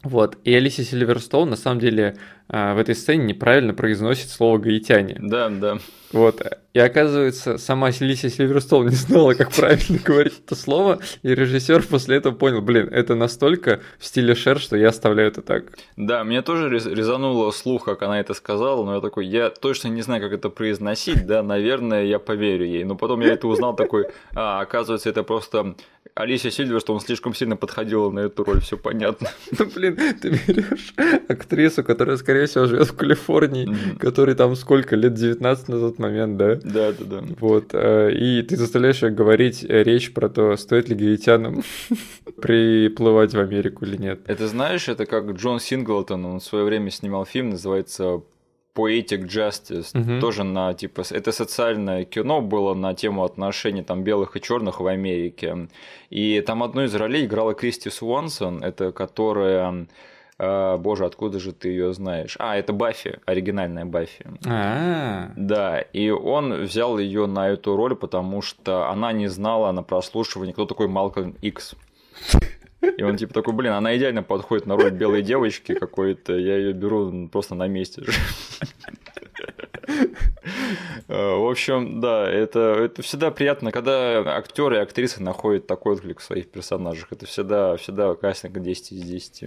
[0.02, 0.38] Вот.
[0.44, 2.16] И Алисия Сильверстоун на самом деле
[2.48, 5.16] в этой сцене неправильно произносит слово гаитяне.
[5.20, 5.78] Да, да.
[6.12, 6.42] Вот.
[6.74, 12.16] И оказывается, сама Алисия Сильверстоун не знала, как правильно говорить это слово, и режиссер после
[12.16, 15.64] этого понял, блин, это настолько в стиле Шер, что я оставляю это так.
[15.96, 19.88] Да, мне тоже рез- резануло слух, как она это сказала, но я такой, я точно
[19.88, 22.84] не знаю, как это произносить, да, наверное, я поверю ей.
[22.84, 25.76] Но потом я это узнал такой, а, оказывается, это просто
[26.14, 29.30] Алисия Сильверстоун слишком сильно подходила на эту роль, все понятно.
[29.58, 30.94] Ну, блин, ты берешь
[31.28, 33.98] актрису, которая, скорее всего, живет в Калифорнии, Мгм.
[33.98, 36.54] которой там сколько, лет 19 на тот момент, да?
[36.56, 37.22] Да, да, да.
[37.40, 41.62] Вот, э, и ты заставляешь ее говорить э, речь про то, стоит ли гаитянам
[42.40, 44.20] приплывать в Америку или нет.
[44.26, 48.20] Это знаешь, это как Джон Синглтон, он в свое время снимал фильм, называется
[48.76, 50.20] Poetic Justice, Мгм.
[50.20, 54.86] тоже на типа это социальное кино было на тему отношений там белых и черных в
[54.86, 55.68] Америке,
[56.10, 59.86] и там одну из ролей играла Кристи Суансон, это которая
[60.38, 62.36] Боже, откуда же ты ее знаешь?
[62.40, 64.26] А, это Баффи, оригинальная Баффи.
[64.46, 69.82] А, Да, и он взял ее на эту роль, потому что она не знала на
[69.82, 71.74] прослушивании, кто такой Малкольм Икс.
[72.98, 76.72] И он типа такой, блин, она идеально подходит на роль белой девочки какой-то, я ее
[76.72, 78.02] беру просто на месте.
[78.04, 78.12] же».
[81.08, 86.20] Э, В общем, да, это, это всегда приятно, когда актеры и актрисы находят такой отклик
[86.20, 87.12] в своих персонажах.
[87.12, 89.44] Это всегда, всегда кастинг 10 из 10.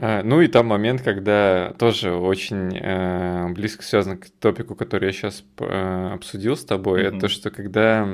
[0.00, 5.12] А, Ну и там момент, когда тоже очень э, близко связан к топику, который я
[5.12, 7.16] сейчас обсудил с тобой, Мгм.
[7.18, 8.08] это что когда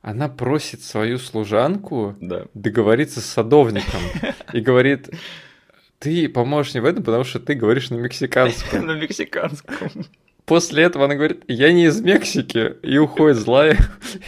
[0.00, 2.46] она просит свою служанку Да.
[2.54, 4.00] договориться с садовником
[4.52, 5.10] и говорит,
[5.98, 8.86] ты поможешь мне в этом, потому что ты говоришь на мексиканском.
[8.86, 9.90] На мексиканском.
[10.44, 13.78] После этого она говорит, я не из Мексики, и уходит злая.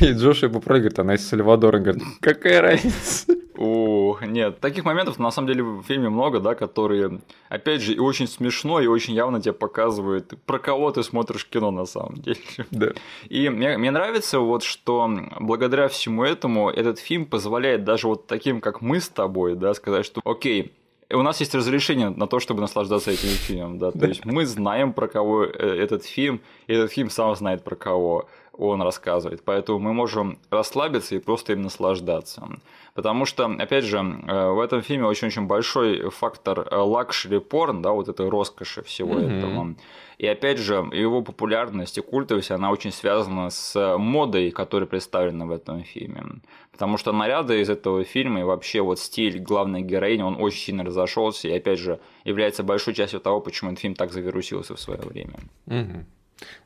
[0.00, 1.78] И Джош поправляет, говорит, она из Сальвадора.
[1.78, 3.34] Говорит, какая разница?
[3.56, 7.98] Ух, нет, таких моментов на самом деле в фильме много, да, которые, опять же, и
[7.98, 12.38] очень смешно, и очень явно тебе показывают, про кого ты смотришь кино на самом деле.
[12.70, 12.92] Да.
[13.28, 15.08] И мне, мне нравится вот, что
[15.38, 20.04] благодаря всему этому этот фильм позволяет даже вот таким, как мы с тобой, да, сказать,
[20.04, 20.72] что окей,
[21.14, 24.92] у нас есть разрешение на то, чтобы наслаждаться этим фильмом, да, то есть мы знаем
[24.92, 29.78] про кого э, этот фильм, и этот фильм сам знает про кого он рассказывает, поэтому
[29.78, 32.48] мы можем расслабиться и просто им наслаждаться.
[32.94, 38.08] Потому что, опять же, э, в этом фильме очень-очень большой фактор luxury porn, да, вот
[38.08, 39.38] этой роскоши всего Мгм.
[39.38, 39.74] этого.
[40.18, 45.50] И опять же, его популярность и культовость, она очень связана с модой, которая представлена в
[45.50, 46.22] этом фильме.
[46.70, 50.84] Потому что наряды из этого фильма и вообще вот стиль главной героини, он очень сильно
[50.84, 55.00] разошелся и опять же является большой частью того, почему этот фильм так завирусился в свое
[55.00, 55.34] время.
[55.66, 56.06] Мгм.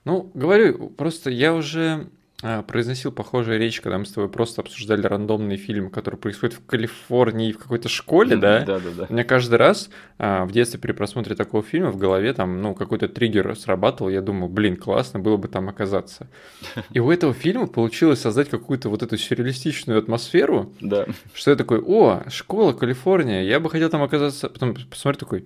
[0.05, 2.09] Ну, говорю, просто я уже
[2.41, 7.51] произносил похожую речь, когда мы с тобой просто обсуждали рандомный фильм, который происходит в Калифорнии
[7.51, 8.61] в какой-то школе, да?
[8.65, 9.07] Да, да, да.
[9.09, 12.77] У меня каждый раз а, в детстве при просмотре такого фильма в голове там, ну,
[12.77, 16.29] какой-то триггер срабатывал, я думаю, блин, классно было бы там оказаться.
[16.93, 21.07] И у этого фильма получилось создать какую-то вот эту сюрреалистичную атмосферу, Да.
[21.35, 25.45] что я такой, о, школа, Калифорния, я бы хотел там оказаться, потом посмотрю такой,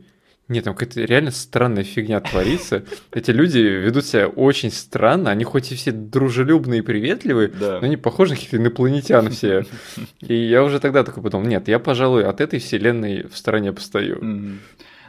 [0.52, 2.84] Нет, там какая-то реально странная фигня творится.
[3.10, 5.30] Эти люди ведут себя очень странно.
[5.30, 7.78] Они хоть и все дружелюбные и приветливые, Да.
[7.80, 9.64] но они похожи на каких-то инопланетян все.
[10.20, 14.18] И я уже тогда такой подумал, нет, я, пожалуй, от этой вселенной в стороне постою.
[14.22, 14.60] Мгм.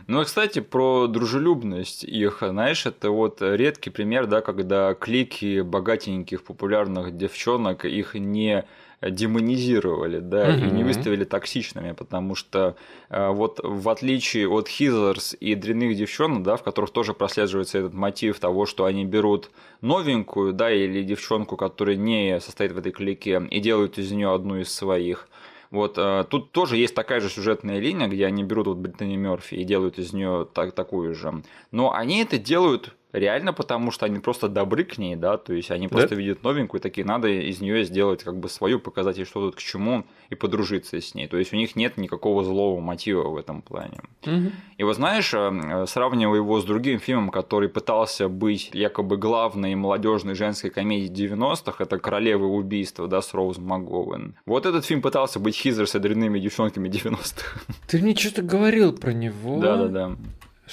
[0.08, 6.44] Ну, и, кстати, про дружелюбность их, знаешь, это вот редкий пример, да, когда клики богатеньких
[6.44, 8.66] популярных девчонок их не
[9.10, 12.76] демонизировали, да, и не выставили токсичными, потому что
[13.10, 17.94] э, вот в отличие от Хизерс и дрянных девчонок, да, в которых тоже прослеживается этот
[17.94, 19.52] мотив того, что они берут
[19.82, 24.58] новенькую, да, или девчонку, которая не состоит в этой клике, и делают из нее одну
[24.58, 25.28] из своих.
[25.74, 29.56] Вот э, тут тоже есть такая же сюжетная линия, где они берут вот Британи Мерфи
[29.56, 31.42] и делают из нее так, такую же.
[31.72, 35.72] Но они это делают реально потому, что они просто добры к ней, да, то есть
[35.72, 35.98] они Да.
[35.98, 39.56] просто видят новенькую, такие, надо из нее сделать как бы свою, показать ей, что тут
[39.56, 41.28] к чему, и подружиться с ней.
[41.28, 44.00] То есть у них нет никакого злого мотива в этом плане.
[44.26, 44.52] Мгм.
[44.78, 50.34] И вот знаешь, э, сравнивая его с другим фильмом, который пытался быть якобы главной молодежной
[50.36, 54.36] женской комедией 90-х, это «Королевы убийства», да, с Роуз МакГоуэн.
[54.46, 57.60] Вот этот фильм пытался быть Хизер с дрянными девчонками 90-х.
[57.88, 59.60] Ты мне что-то говорил про него.
[59.60, 60.16] Да-да-да.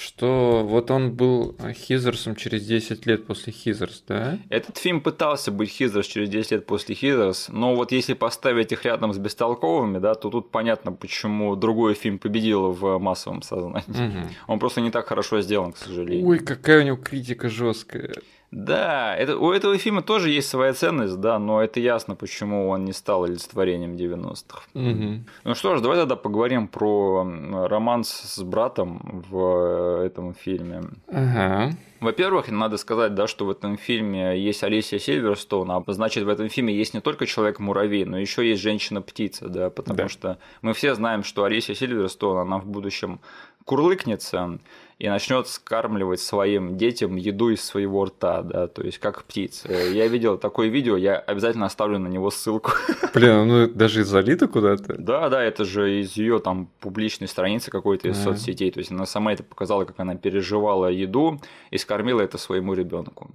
[0.01, 4.39] Что вот он был Хизерсом через 10 лет после Хизерс, да?
[4.49, 8.83] Этот фильм пытался быть Хизерс через 10 лет после Хизерс, но вот если поставить их
[8.83, 13.83] рядом с бестолковыми, да, то тут понятно, почему другой фильм победил в массовом сознании.
[13.87, 14.29] Мгм.
[14.47, 16.27] Он просто не так хорошо сделан, к сожалению.
[16.27, 18.13] Ой, какая у него критика жесткая.
[18.51, 22.83] Да, это, у этого фильма тоже есть своя ценность, да, но это ясно, почему он
[22.83, 24.63] не стал олицетворением 90-х.
[24.73, 25.25] Мгм.
[25.45, 27.23] Ну что ж, давай тогда поговорим про
[27.67, 30.81] романс с братом в э, этом фильме.
[31.07, 31.71] Ага.
[32.01, 36.49] Во-первых, надо сказать, да, что в этом фильме есть Алисия Сильверстоун, а значит, в этом
[36.49, 40.09] фильме есть не только Человек-муравей, но еще есть Женщина-птица, да, потому Да.
[40.09, 43.21] что мы все знаем, что Алисия Сильверстоун, она в будущем
[43.65, 44.59] курлыкнется
[44.99, 49.71] и начнет скармливать своим детям еду из своего рта, да, то есть как птица.
[49.71, 52.71] Я видел такое видео, я обязательно оставлю на него ссылку.
[53.13, 54.95] Блин, ну даже залито куда-то.
[54.99, 58.35] Да, да, это же из ее там публичной страницы какой-то из Ага.
[58.35, 58.69] соцсетей.
[58.71, 61.41] То есть она сама это показала, как она переживала еду
[61.71, 63.31] и скормила это своему ребенку.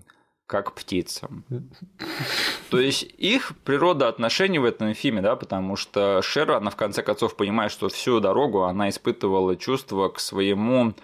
[0.46, 1.28] Как птица.
[2.70, 7.02] То есть их природа отношений в этом фильме, да, потому что Шер, она в конце
[7.02, 10.94] концов понимает, что всю дорогу она испытывала чувство к своему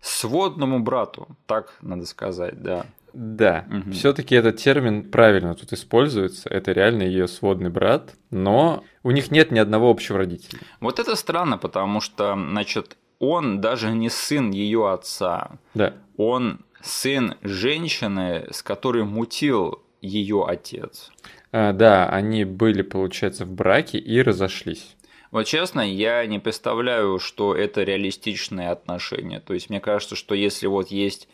[0.00, 2.86] сводному брату, так надо сказать, да.
[3.12, 3.92] Да, Мгм.
[3.92, 6.48] все-таки этот термин правильно тут используется.
[6.48, 10.60] Это реально ее сводный брат, но у них нет ни одного общего родителя.
[10.80, 15.58] Вот это странно, потому что, значит, он даже не сын ее отца.
[15.74, 15.94] Да.
[16.16, 21.10] он сын женщины, с которой мутил ее отец.
[21.52, 24.96] А, да, они были, получается, в браке и разошлись.
[25.30, 29.40] Вот честно, я не представляю, что это реалистичные отношения.
[29.40, 31.28] То есть мне кажется, что если вот есть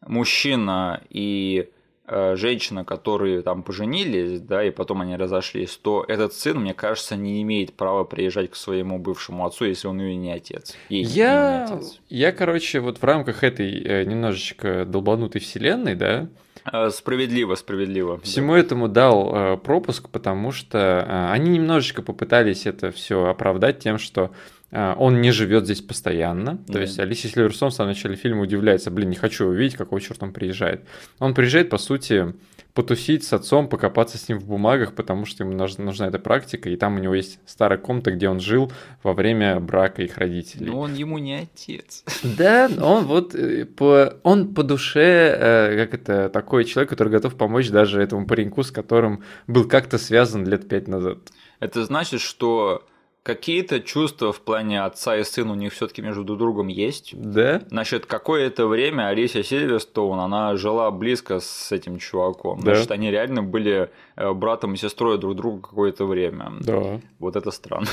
[0.00, 1.70] мужчина и
[2.06, 7.40] женщина, которые там поженились, да, и потом они разошлись, то этот сын, мне кажется, не
[7.42, 10.76] имеет права приезжать к своему бывшему отцу, если он ее не отец.
[10.88, 12.00] Ей Я, не отец.
[12.08, 16.28] я, короче, вот в рамках этой э, немножечко долбанутой вселенной, да,
[16.72, 18.18] Э, Справедливо, справедливо.
[18.20, 23.98] всему этому дал э, пропуск, потому что э, они немножечко попытались это все оправдать тем,
[23.98, 24.30] что э,
[24.74, 26.58] он не живет здесь постоянно.
[26.66, 26.80] То Да.
[26.80, 30.26] есть Алисия Сильверсон в самом начале фильма удивляется, блин, не хочу его видеть, какого черта
[30.26, 30.84] он приезжает.
[31.18, 32.34] Он приезжает, по сути,
[32.74, 36.68] потусить с отцом, покопаться с ним в бумагах, потому что ему нужна, нужна эта практика,
[36.68, 38.72] и там у него есть старая комната, где он жил
[39.04, 40.66] во время брака их родителей.
[40.66, 42.02] Но он ему не отец.
[42.24, 47.36] Да, он вот э, по, он по душе, э, как это, такой человек, который готов
[47.36, 51.18] помочь даже этому пареньку, с которым был как-то связан лет пять назад.
[51.60, 52.84] Это значит, что
[53.24, 57.14] какие-то чувства в плане отца и сына у них все-таки между друг другом есть.
[57.16, 57.62] Да?
[57.70, 62.60] Значит, какое-то время Алисия Сильверстоун, она жила близко с этим чуваком.
[62.60, 62.74] Да.
[62.74, 66.52] Значит, они реально были э, братом и сестрой друг друга какое-то время.
[66.60, 67.00] Да.
[67.18, 67.86] Вот это странно.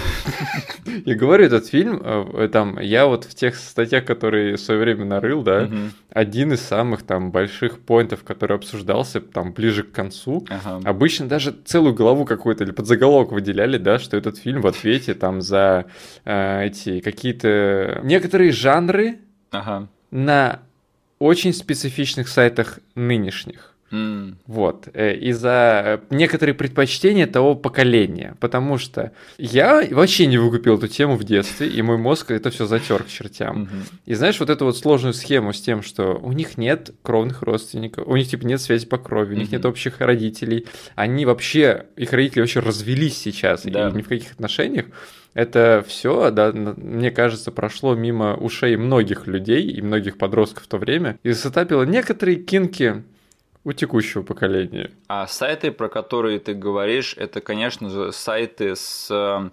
[1.05, 5.05] Я говорю, этот фильм, э, там, я вот в тех статьях, которые в свое время
[5.05, 5.69] нарыл, да,
[6.09, 10.45] один из самых там больших поинтов, который обсуждался там ближе к концу.
[10.83, 15.41] Обычно даже целую главу какую-то или подзаголовок выделяли, да, что этот фильм в ответе там
[15.41, 15.85] за
[16.25, 19.19] э, эти какие-то некоторые жанры
[19.51, 19.87] Ага.
[20.09, 20.59] на
[21.19, 23.70] очень специфичных сайтах нынешних.
[23.91, 24.87] М, Вот.
[24.93, 28.35] э, Из-за некоторых предпочтений того поколения.
[28.39, 32.65] Потому что я вообще не выкупил эту тему в детстве, и мой мозг это все
[32.65, 33.61] затер к чертям.
[33.63, 33.83] мгм.
[34.05, 38.07] И знаешь, вот эту вот сложную схему с тем, что у них нет кровных родственников,
[38.07, 39.55] у них типа нет связи по крови, у них Мгм.
[39.57, 40.65] нет общих родителей,
[40.95, 43.89] они вообще, их родители вообще развелись сейчас, Да.
[43.89, 44.85] и ни в каких отношениях.
[45.33, 50.77] Это все, да, мне кажется, прошло мимо ушей многих людей и многих подростков в то
[50.77, 53.03] время и засетапило некоторые кинки
[53.63, 54.91] у текущего поколения.
[55.07, 59.49] А сайты, про которые ты говоришь, это, конечно же, сайты с э,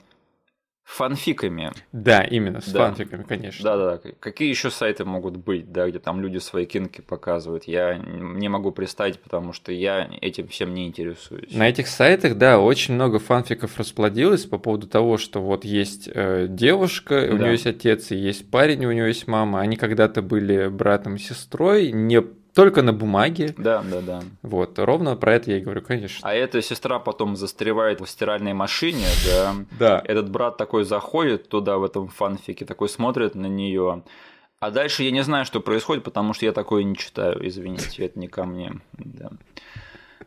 [0.85, 1.73] фанфиками.
[1.93, 2.87] Да, именно, с Да.
[2.87, 3.63] фанфиками, конечно.
[3.63, 4.11] Да-да-да.
[4.21, 7.65] Какие еще сайты могут быть, да, где там люди свои кинки показывают?
[7.65, 11.53] Я не могу представить, потому что я этим всем не интересуюсь.
[11.55, 16.47] На этих сайтах, да, очень много фанфиков расплодилось по поводу того, что вот есть э,
[16.49, 17.43] девушка, у Да.
[17.43, 19.61] нее есть отец, и есть парень, у нее есть мама.
[19.61, 22.23] Они когда-то были братом и сестрой, не
[22.59, 23.55] только на бумаге.
[23.57, 24.23] Да, да, да.
[24.43, 26.29] Вот, ровно про это я и говорю, конечно.
[26.29, 29.55] А эта сестра потом застревает в стиральной машине, да.
[29.79, 30.03] Да.
[30.05, 34.03] Этот брат такой заходит туда, в этом фанфике, такой смотрит на нее.
[34.59, 38.19] А дальше я не знаю, что происходит, потому что я такое не читаю, извините, это
[38.19, 38.73] не ко мне.
[38.95, 39.31] Да.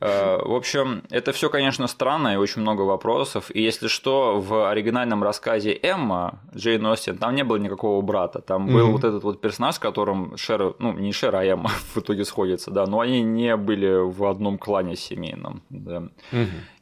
[0.02, 3.52] Э, В общем, это все, конечно, странно и очень много вопросов.
[3.54, 8.41] И если что, в оригинальном рассказе Эмма, Джейн Остин, там не было никакого брата.
[8.41, 11.97] Там был вот этот вот персонаж, с которым Шер, ну, не Шер, а Эмма в
[11.97, 15.62] итоге сходится, да, но они не были в одном клане семейном.
[15.70, 16.04] Да.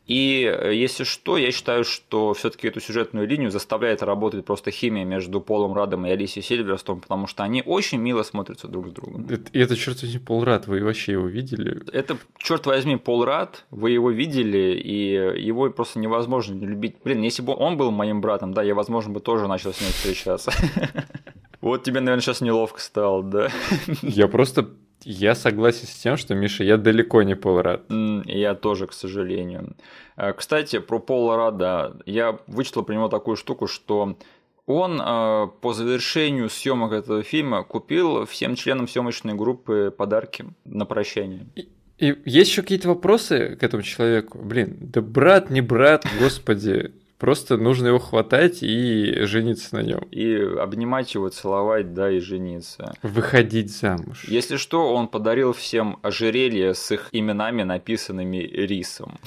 [0.09, 5.05] И э, если что, я считаю, что все-таки эту сюжетную линию заставляет работать просто химия
[5.05, 9.27] между Полом Радом и Алисией Сильверстон, потому что они очень мило смотрятся друг с другом.
[9.29, 11.81] Это- это, черт возьми, Полрад, вы вообще его видели?
[11.93, 15.11] Это, черт возьми, Пол Рад, вы его видели, и
[15.45, 16.95] его просто невозможно не любить.
[17.03, 19.91] Блин, если бы он был моим братом, да, я, возможно, бы тоже начал с ним
[19.91, 20.51] встречаться.
[21.61, 23.49] Вот тебе, наверное, сейчас неловко стало, да?
[24.01, 24.69] Я просто...
[25.11, 27.81] Я согласен с тем, что, Миша, я далеко не Полрад.
[28.25, 29.75] Я тоже, к сожалению.
[30.15, 31.97] Э, Кстати, про Пола Рада.
[32.05, 34.19] Я вычитал про него такую штуку, что
[34.67, 41.47] он э, по завершению съемок этого фильма купил всем членам съемочной группы подарки на прощание.
[41.97, 44.37] И есть еще какие-то вопросы к этому человеку?
[44.37, 46.93] Блин, да брат, не брат, господи.
[47.19, 49.99] Просто нужно его хватать и жениться на нем.
[50.09, 52.95] И обнимать его, целовать, да, и жениться.
[53.03, 54.23] Выходить замуж.
[54.25, 59.19] Если что, он подарил всем ожерелье с их именами, написанными рисом.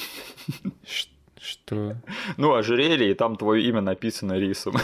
[1.38, 1.96] Что?
[2.38, 4.74] Ну, ожерелье, и там твое имя написано рисом.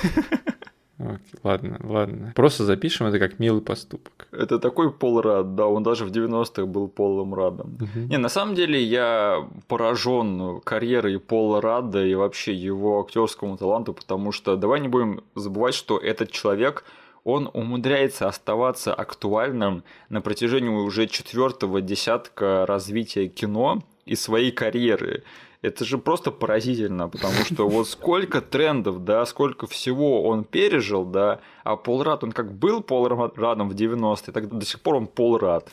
[0.98, 2.32] Окей, ладно, ладно.
[2.34, 4.26] Просто запишем это как милый поступок.
[4.32, 7.78] Это такой Пол Рад, да, он даже в 90-х был Полом Радом.
[7.78, 8.08] Мгм.
[8.08, 14.32] Не, на самом деле я поражен карьерой Пола Рада и вообще его актерскому таланту, потому
[14.32, 16.84] что давай не будем забывать, что этот человек,
[17.22, 25.22] он умудряется оставаться актуальным на протяжении уже четвертого десятка развития кино и своей карьеры.
[25.60, 31.40] Это же просто поразительно, потому что вот сколько трендов, да, сколько всего он пережил, да,
[31.64, 35.06] а Пол Рад, он как был Пол Радом в 90-е, так до сих пор он
[35.08, 35.68] Пол Рад.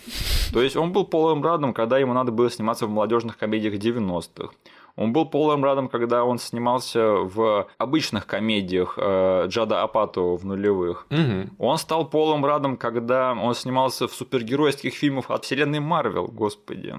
[0.52, 4.54] То есть он был Полом Радом, когда ему надо было сниматься в молодежных комедиях 90-х.
[4.96, 11.06] Он был Полом Радом, когда он снимался в обычных комедиях э, Джада Апату в нулевых.
[11.10, 11.52] Мгм.
[11.60, 16.96] Он стал Полом Радом, когда он снимался в супергеройских фильмах от вселенной Марвел, господи.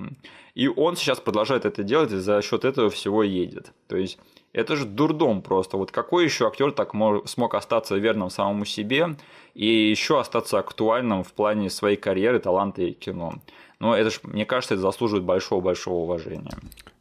[0.55, 3.73] И он сейчас продолжает это делать, и за счет этого всего едет.
[3.89, 4.19] То есть
[4.53, 5.77] это же дурдом просто.
[5.77, 9.17] Вот какой еще актер так мож- смог остаться верным самому себе
[9.55, 13.35] и еще остаться актуальным в плане своей карьеры, таланта и кино?
[13.81, 16.57] Но это же, мне кажется, это заслуживает большого-большого уважения.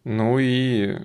[0.05, 0.97] Ну и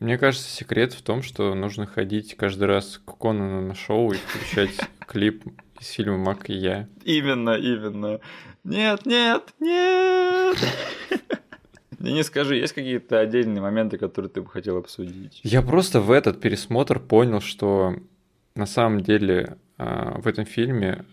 [0.00, 4.16] мне кажется, секрет в том, что нужно ходить каждый раз к Конану на шоу и
[4.16, 4.70] включать
[5.06, 5.44] клип
[5.80, 6.88] из фильма «Мак и я».
[7.04, 8.20] Именно, именно.
[8.64, 10.58] Нет, нет, нет.
[11.98, 15.40] Не скажи, есть какие-то отдельные моменты, которые ты бы хотел обсудить?
[15.42, 17.96] Я просто в этот пересмотр понял, что
[18.54, 21.04] на самом деле а, в этом фильме,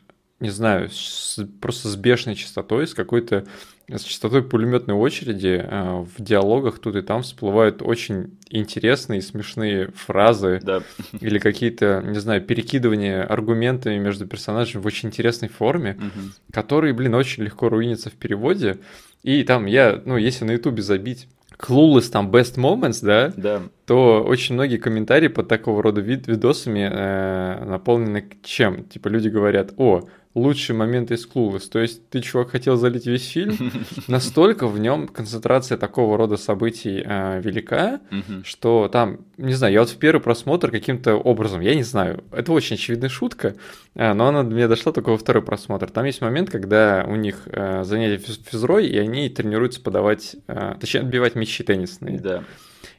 [0.45, 3.45] не знаю, с- просто с бешеной частотой, с какой-то
[3.87, 9.89] с частотой пулеметной очереди а, в диалогах тут и там всплывают очень интересные и смешные
[9.91, 10.81] фразы Да.
[11.21, 16.33] или какие-то, не знаю, перекидывания аргументами между персонажами в очень интересной форме, Мгм.
[16.51, 18.77] которые, блин, очень легко руинятся в переводе.
[19.21, 21.27] И там я, ну, если на ютубе забить
[21.59, 23.61] Clueless там Best Moments, да, Да.
[23.85, 28.83] то очень многие комментарии под такого рода вид видосами э, наполнены чем?
[28.85, 30.03] Типа люди говорят, о,
[30.35, 31.67] лучший момент из Клулес.
[31.69, 33.71] То есть ты, чувак, хотел залить весь фильм,
[34.07, 38.01] настолько в нем концентрация такого рода событий э, велика,
[38.43, 42.51] что там, не знаю, я вот в первый просмотр каким-то образом, я не знаю, это
[42.51, 43.55] очень очевидная шутка,
[43.95, 45.89] э, но она до меня дошла только во второй просмотр.
[45.89, 51.01] Там есть момент, когда у них э, занятие физрой, и они тренируются подавать, э, точнее,
[51.01, 52.19] отбивать мячи теннисные.
[52.19, 52.43] Да.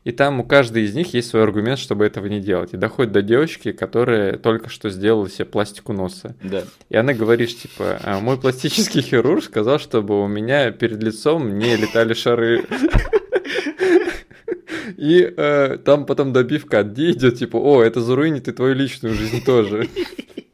[0.07, 2.73] И там у каждой из них есть свой аргумент, чтобы этого не делать.
[2.73, 6.37] И доходит до девочки, которая только что сделала себе пластику носа.
[6.45, 6.63] Да.
[6.89, 11.75] И она говорит, типа, «А, мой пластический хирург сказал, чтобы у меня перед лицом не
[11.75, 12.65] летали шары.
[14.97, 19.15] И э, там потом добивка от Ди идет, типа, о, это заруинит и твою личную
[19.15, 19.89] жизнь тоже.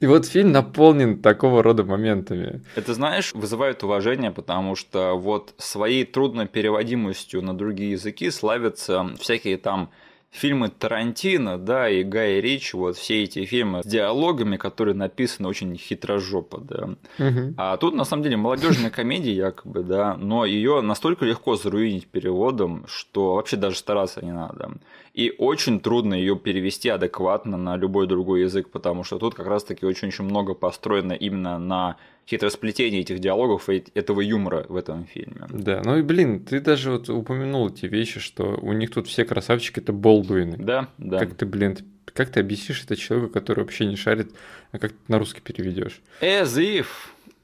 [0.00, 2.60] И вот фильм наполнен такого рода моментами.
[2.74, 9.58] Это, знаешь, вызывает уважение, потому что вот своей трудно переводимостью на другие языки славятся всякие
[9.58, 9.90] там
[10.32, 15.76] фильмы Тарантино, да, и Гая Рич, вот все эти фильмы с диалогами, которые написаны очень
[15.76, 16.88] хитрожопо, да.
[17.18, 17.54] Мгм.
[17.58, 22.86] А тут на самом деле молодежная комедия якобы, да, но ее настолько легко заруинить переводом,
[22.88, 24.72] что вообще даже стараться не надо.
[25.14, 29.84] И очень трудно ее перевести адекватно на любой другой язык, потому что тут как раз-таки
[29.84, 31.96] очень-очень много построено именно на
[32.26, 35.46] хитросплетении этих диалогов и этого юмора в этом фильме.
[35.50, 39.24] Да, ну и блин, ты даже вот упомянул эти вещи, что у них тут все
[39.24, 40.56] красавчики это Болдуины.
[40.56, 41.18] Да, да.
[41.18, 44.32] Как ты, блин, как ты объяснишь это человеку, который вообще не шарит,
[44.70, 46.00] а как ты на русский переведешь?
[46.20, 46.86] As if.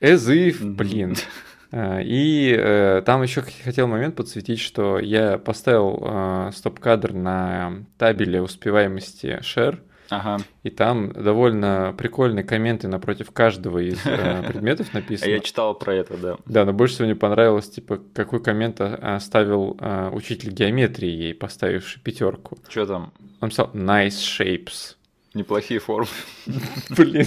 [0.01, 1.17] As if, блин.
[1.71, 8.41] А, И э, там еще хотел момент подсветить, что я поставил э, стоп-кадр на табеле
[8.43, 9.79] успеваемости Share,
[10.11, 10.39] Ага.
[10.63, 15.29] и там довольно прикольные комменты напротив каждого из э, предметов А написано.
[15.29, 16.37] я читал про это, да.
[16.47, 22.01] Да, но больше всего мне понравилось, типа, какой коммент оставил а, учитель геометрии ей, поставивший
[22.01, 22.57] пятерку.
[22.71, 23.13] Что там?
[23.43, 24.95] Он писал nice shapes.
[25.35, 26.09] Неплохие формы.
[26.89, 27.27] Блин,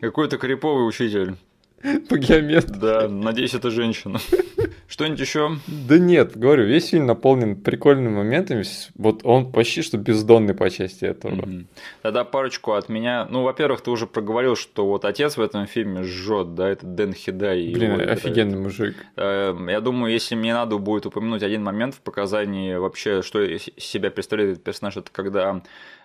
[0.00, 1.36] Какой-то криповый учитель.
[2.08, 2.78] по геометрии.
[2.78, 4.18] Да, надеюсь, это женщина.
[4.88, 5.56] Что-нибудь еще?
[5.66, 8.64] Да нет, говорю, весь фильм наполнен прикольными моментами.
[8.94, 11.34] Вот он почти что бездонный по части этого.
[11.34, 11.66] Мгм.
[12.02, 13.26] Тогда парочку от меня.
[13.30, 17.12] Ну, во-первых, ты уже проговорил, что вот отец в этом фильме жжет, да, это Дэн
[17.12, 17.72] Хидай.
[17.72, 18.94] Блин, офигенный мужик.
[19.16, 23.68] Э, Я думаю, если мне надо будет упомянуть один момент в показании вообще, что из
[23.78, 25.62] себя представляет этот персонаж, это когда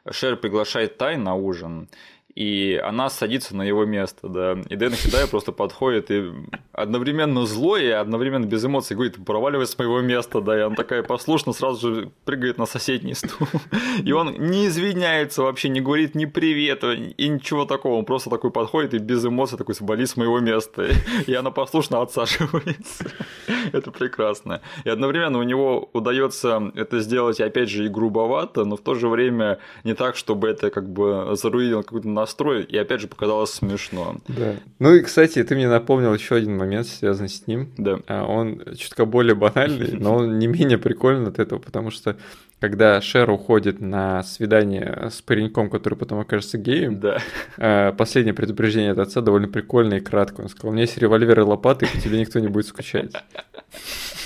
[0.09, 1.89] Шер приглашает Тай на ужин,
[2.35, 4.57] и она садится на его место, да.
[4.69, 6.31] И Дэн Хидай просто подходит и
[6.71, 10.57] одновременно злой и одновременно без эмоций говорит, проваливай с моего места, да.
[10.57, 13.47] И она такая послушно сразу же прыгает на соседний стул.
[14.03, 17.95] И он не извиняется вообще, не говорит ни привет и ничего такого.
[17.95, 20.87] Он просто такой подходит и без эмоций такой, свали с моего места.
[21.27, 23.05] И она послушно отсаживается.
[23.73, 24.61] Это прекрасно.
[24.85, 29.07] И одновременно у него удается это сделать, опять же, и грубовато, но в то же
[29.07, 34.17] время не так, чтобы это как бы заруинило какой-то настрой, и опять же показалось смешно.
[34.27, 34.55] Да.
[34.79, 37.69] Ну и, кстати, ты мне напомнил еще один момент, связанный с ним.
[37.77, 37.99] Да.
[38.07, 42.15] А, Он чутка более банальный, но он не менее прикольный от этого, потому что
[42.59, 47.19] когда Шер уходит на свидание с пареньком, который потом окажется геем, Да.
[47.57, 50.43] э, последнее предупреждение от отца довольно прикольное и краткое.
[50.43, 53.11] Он сказал, у меня есть револьвер и лопаты, и по тебе никто не будет скучать.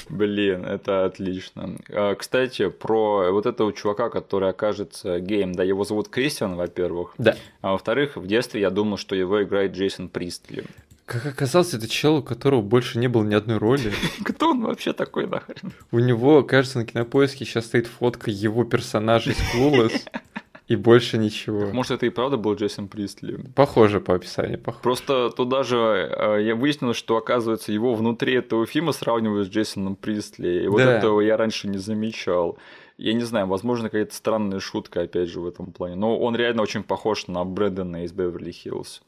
[0.10, 1.78] Блин, это отлично.
[1.90, 7.14] А, Кстати, про вот этого чувака, который окажется геем, да, его зовут Кристиан, во-первых.
[7.18, 7.36] Да.
[7.62, 10.66] А во-вторых, в детстве я думал, что его играет Джейсон Пристли.
[11.06, 13.92] Как оказалось, это чел, у которого больше не было ни одной роли.
[14.24, 15.74] Кто он вообще такой нахрен?
[15.92, 20.02] У него, кажется, на кинопоиске сейчас стоит фотка его персонажа из Clueless,
[20.68, 21.68] и больше ничего.
[21.74, 23.38] Может, это и правда был Джейсон Пристли?
[23.56, 24.82] Похоже по описанию, похоже.
[24.84, 29.96] Просто туда же э, я выяснил, что, оказывается, его внутри этого фильма сравнивают с Джейсоном
[29.96, 30.64] Пристли.
[30.64, 30.98] И вот Да.
[30.98, 32.58] этого я раньше не замечал.
[32.98, 35.96] Я не знаю, возможно, какая-то странная шутка, опять же, в этом плане.
[35.96, 39.02] Но он реально очень похож на Брэдена из Беверли-Хиллз.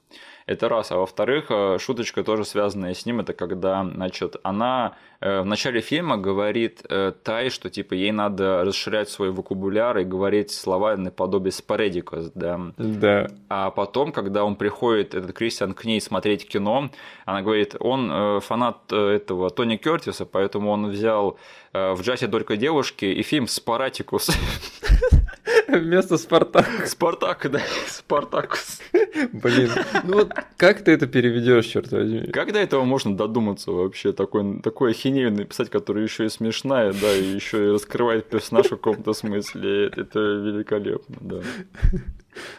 [0.45, 0.91] Это раз.
[0.91, 5.81] А во-вторых, э, шуточка тоже связанная с ним, это когда, значит, она э, в начале
[5.81, 11.51] фильма говорит э, Тай, что типа ей надо расширять свой вокабуляр и говорить слова наподобие
[11.51, 12.59] споредикос, да.
[12.77, 13.27] Да.
[13.49, 16.91] А потом, когда он приходит, этот Кристиан, к ней смотреть кино,
[17.25, 21.39] она говорит, он фанат этого Тони Кертиса, поэтому он взял
[21.95, 24.29] в джазе только девушки и фильм «Спаратикус».
[25.67, 26.67] Вместо Спартак.
[26.85, 28.79] Спартак, да, Спартакус.
[29.33, 29.71] Блин.
[30.03, 32.27] Ну вот как ты это переведешь, черт возьми?
[32.31, 37.13] Как до этого можно додуматься вообще такой, такой ахинею написать, которая еще и смешная, да,
[37.13, 39.87] и еще и раскрывает персонаж в каком-то смысле.
[39.87, 41.41] Это великолепно, да.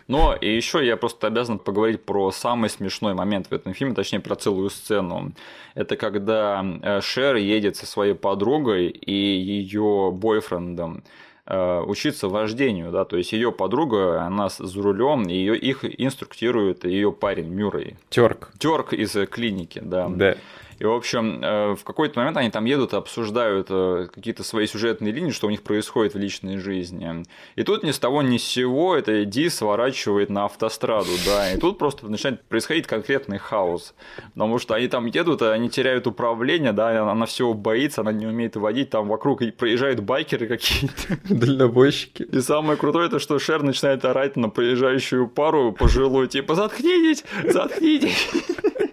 [0.08, 4.20] Но и еще я просто обязан поговорить про самый смешной момент в этом фильме, точнее
[4.20, 5.32] про целую сцену.
[5.74, 11.02] Это когда э, Шер едет со своей подругой и ее бойфрендом
[11.46, 17.12] э, учиться вождению, да, то есть ее подруга, она за рулем, ее, их инструктирует ее
[17.12, 17.96] парень Мюррей.
[18.08, 18.50] Терк.
[18.58, 20.08] Терк из клиники, да.
[20.08, 20.36] Да.
[20.78, 25.12] И, в общем, э, в какой-то момент они там едут, обсуждают э, какие-то свои сюжетные
[25.12, 27.24] линии, что у них происходит в личной жизни.
[27.54, 31.58] И тут ни с того ни с сего это Ди сворачивает на автостраду, да, и
[31.58, 33.94] тут просто начинает происходить конкретный хаос.
[34.34, 38.56] Потому что они там едут, они теряют управление, да, она всего боится, она не умеет
[38.56, 41.18] водить, там вокруг проезжают байкеры какие-то.
[41.34, 42.22] Дальнобойщики.
[42.22, 47.24] И самое крутое, это что Шер начинает орать на проезжающую пару пожилую, типа «Заткнитесь!
[47.44, 48.28] Заткнитесь!»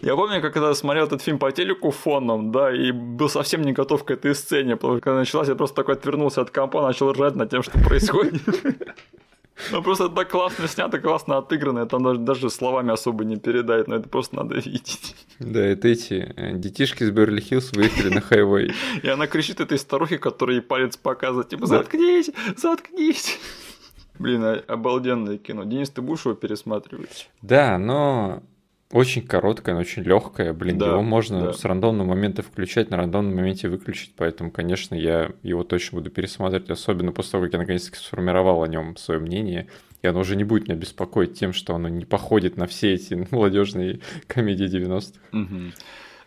[0.00, 3.72] Я помню, как когда смотрел этот фильм по телеку фоном, да, и был совсем не
[3.72, 7.12] готов к этой сцене, потому что когда началась, я просто такой отвернулся от компа, начал
[7.12, 8.34] ржать над тем, что происходит.
[9.72, 13.96] Ну, просто так классно снято, классно отыграно, там даже, даже словами особо не передает, но
[13.96, 15.16] это просто надо видеть.
[15.40, 18.72] Да, это эти э, детишки из Берли Хиллз выехали на хайвей.
[19.02, 23.38] И она кричит этой старухе, которая ей палец показывает, типа, заткнись, заткнись.
[24.18, 25.64] Блин, а, обалденное кино.
[25.64, 27.30] Денис, ты будешь его пересматривать?
[27.42, 28.42] Да, но
[28.90, 30.52] очень короткое, но очень легкое.
[30.52, 31.52] Блин, да, его можно да.
[31.52, 34.14] с рандомного момента включать, на рандомном моменте выключить.
[34.16, 38.68] Поэтому, конечно, я его точно буду пересматривать, особенно после того, как я наконец-таки сформировал о
[38.68, 39.68] нем свое мнение.
[40.00, 43.26] И оно уже не будет меня беспокоить тем, что оно не походит на все эти
[43.30, 45.20] молодежные комедии 90-х.
[45.32, 45.72] Угу.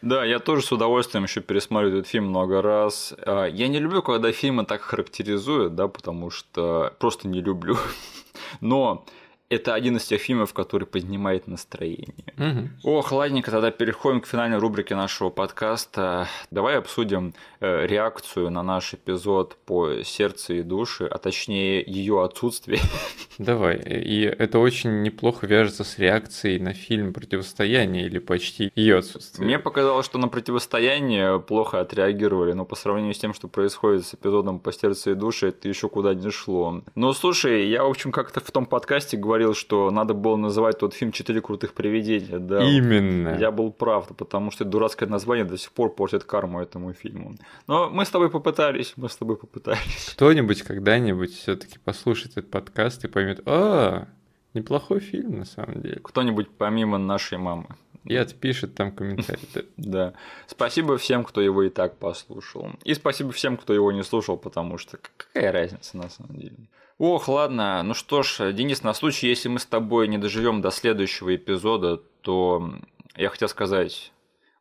[0.04, 3.14] Да, я тоже с удовольствием еще пересматриваю этот фильм много раз.
[3.26, 7.78] А, я не люблю, когда фильмы так характеризуют, да, потому что просто не люблю.
[8.62, 9.06] Но
[9.52, 12.14] это один из тех фильмов, который поднимает настроение.
[12.38, 12.92] Угу.
[12.92, 16.30] Ох, ладненько, тогда переходим к финальной рубрике нашего подкаста.
[16.52, 22.80] Давай обсудим э, реакцию на наш эпизод по сердцу и душе, а точнее ее отсутствие.
[23.38, 23.78] Давай.
[23.78, 29.46] И это очень неплохо вяжется с реакцией на фильм «Противостояние» или почти ее отсутствие.
[29.46, 34.14] Мне показалось, что на «Противостояние» плохо отреагировали, но по сравнению с тем, что происходит с
[34.14, 36.82] эпизодом по сердцу и душе, это еще куда не шло.
[36.96, 40.78] Но слушай, я, в общем, как-то в том подкасте говорил, говорил, что надо было называть
[40.80, 42.40] тот фильм «Четыре крутых привидения».
[42.40, 43.38] Да, Именно.
[43.40, 47.36] Я был прав, потому что дурацкое название до сих пор портит карму этому фильму.
[47.68, 50.14] Но мы с тобой попытались, мы с тобой попытались.
[50.16, 54.08] Кто-нибудь когда-нибудь все таки послушает этот подкаст и поймет, а,
[54.54, 56.00] неплохой фильм на самом деле.
[56.04, 57.68] Кто-нибудь помимо нашей мамы.
[58.04, 59.48] И отпишет там комментарий.
[59.78, 60.14] Да.
[60.48, 62.72] Спасибо всем, кто его и так послушал.
[62.84, 66.56] И спасибо всем, кто его не слушал, потому что какая разница на самом деле.
[67.02, 67.82] Ох, ладно.
[67.82, 71.98] Ну что ж, Денис, на случай, если мы с тобой не доживем до следующего эпизода,
[71.98, 72.76] то
[73.16, 74.12] я хотел сказать,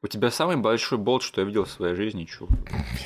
[0.00, 2.48] у тебя самый большой болт, что я видел в своей жизни, чу.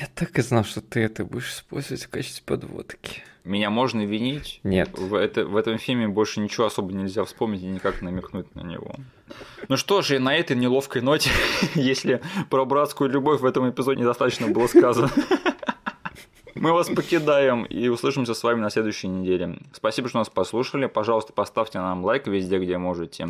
[0.01, 3.25] Я так и знал, что ты это будешь использовать в качестве подводки.
[3.43, 4.61] Меня можно винить?
[4.63, 4.97] Нет.
[4.97, 8.95] В, это, в этом фильме больше ничего особо нельзя вспомнить и никак намекнуть на него.
[9.67, 11.31] Ну что же, на этой неловкой ноте,
[11.75, 15.11] если про братскую любовь в этом эпизоде недостаточно было сказано,
[16.55, 19.59] мы вас покидаем и услышимся с вами на следующей неделе.
[19.73, 20.87] Спасибо, что нас послушали.
[20.87, 23.29] Пожалуйста, поставьте нам лайк везде, где можете.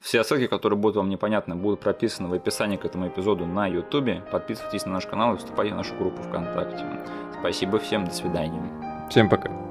[0.00, 4.24] Все ссылки, которые будут вам непонятны, будут прописаны в описании к этому эпизоду на YouTube.
[4.30, 6.84] Подписывайтесь на наш канал и вступайте в нашу группу ВКонтакте.
[7.38, 8.62] Спасибо всем, до свидания.
[9.10, 9.69] Всем пока.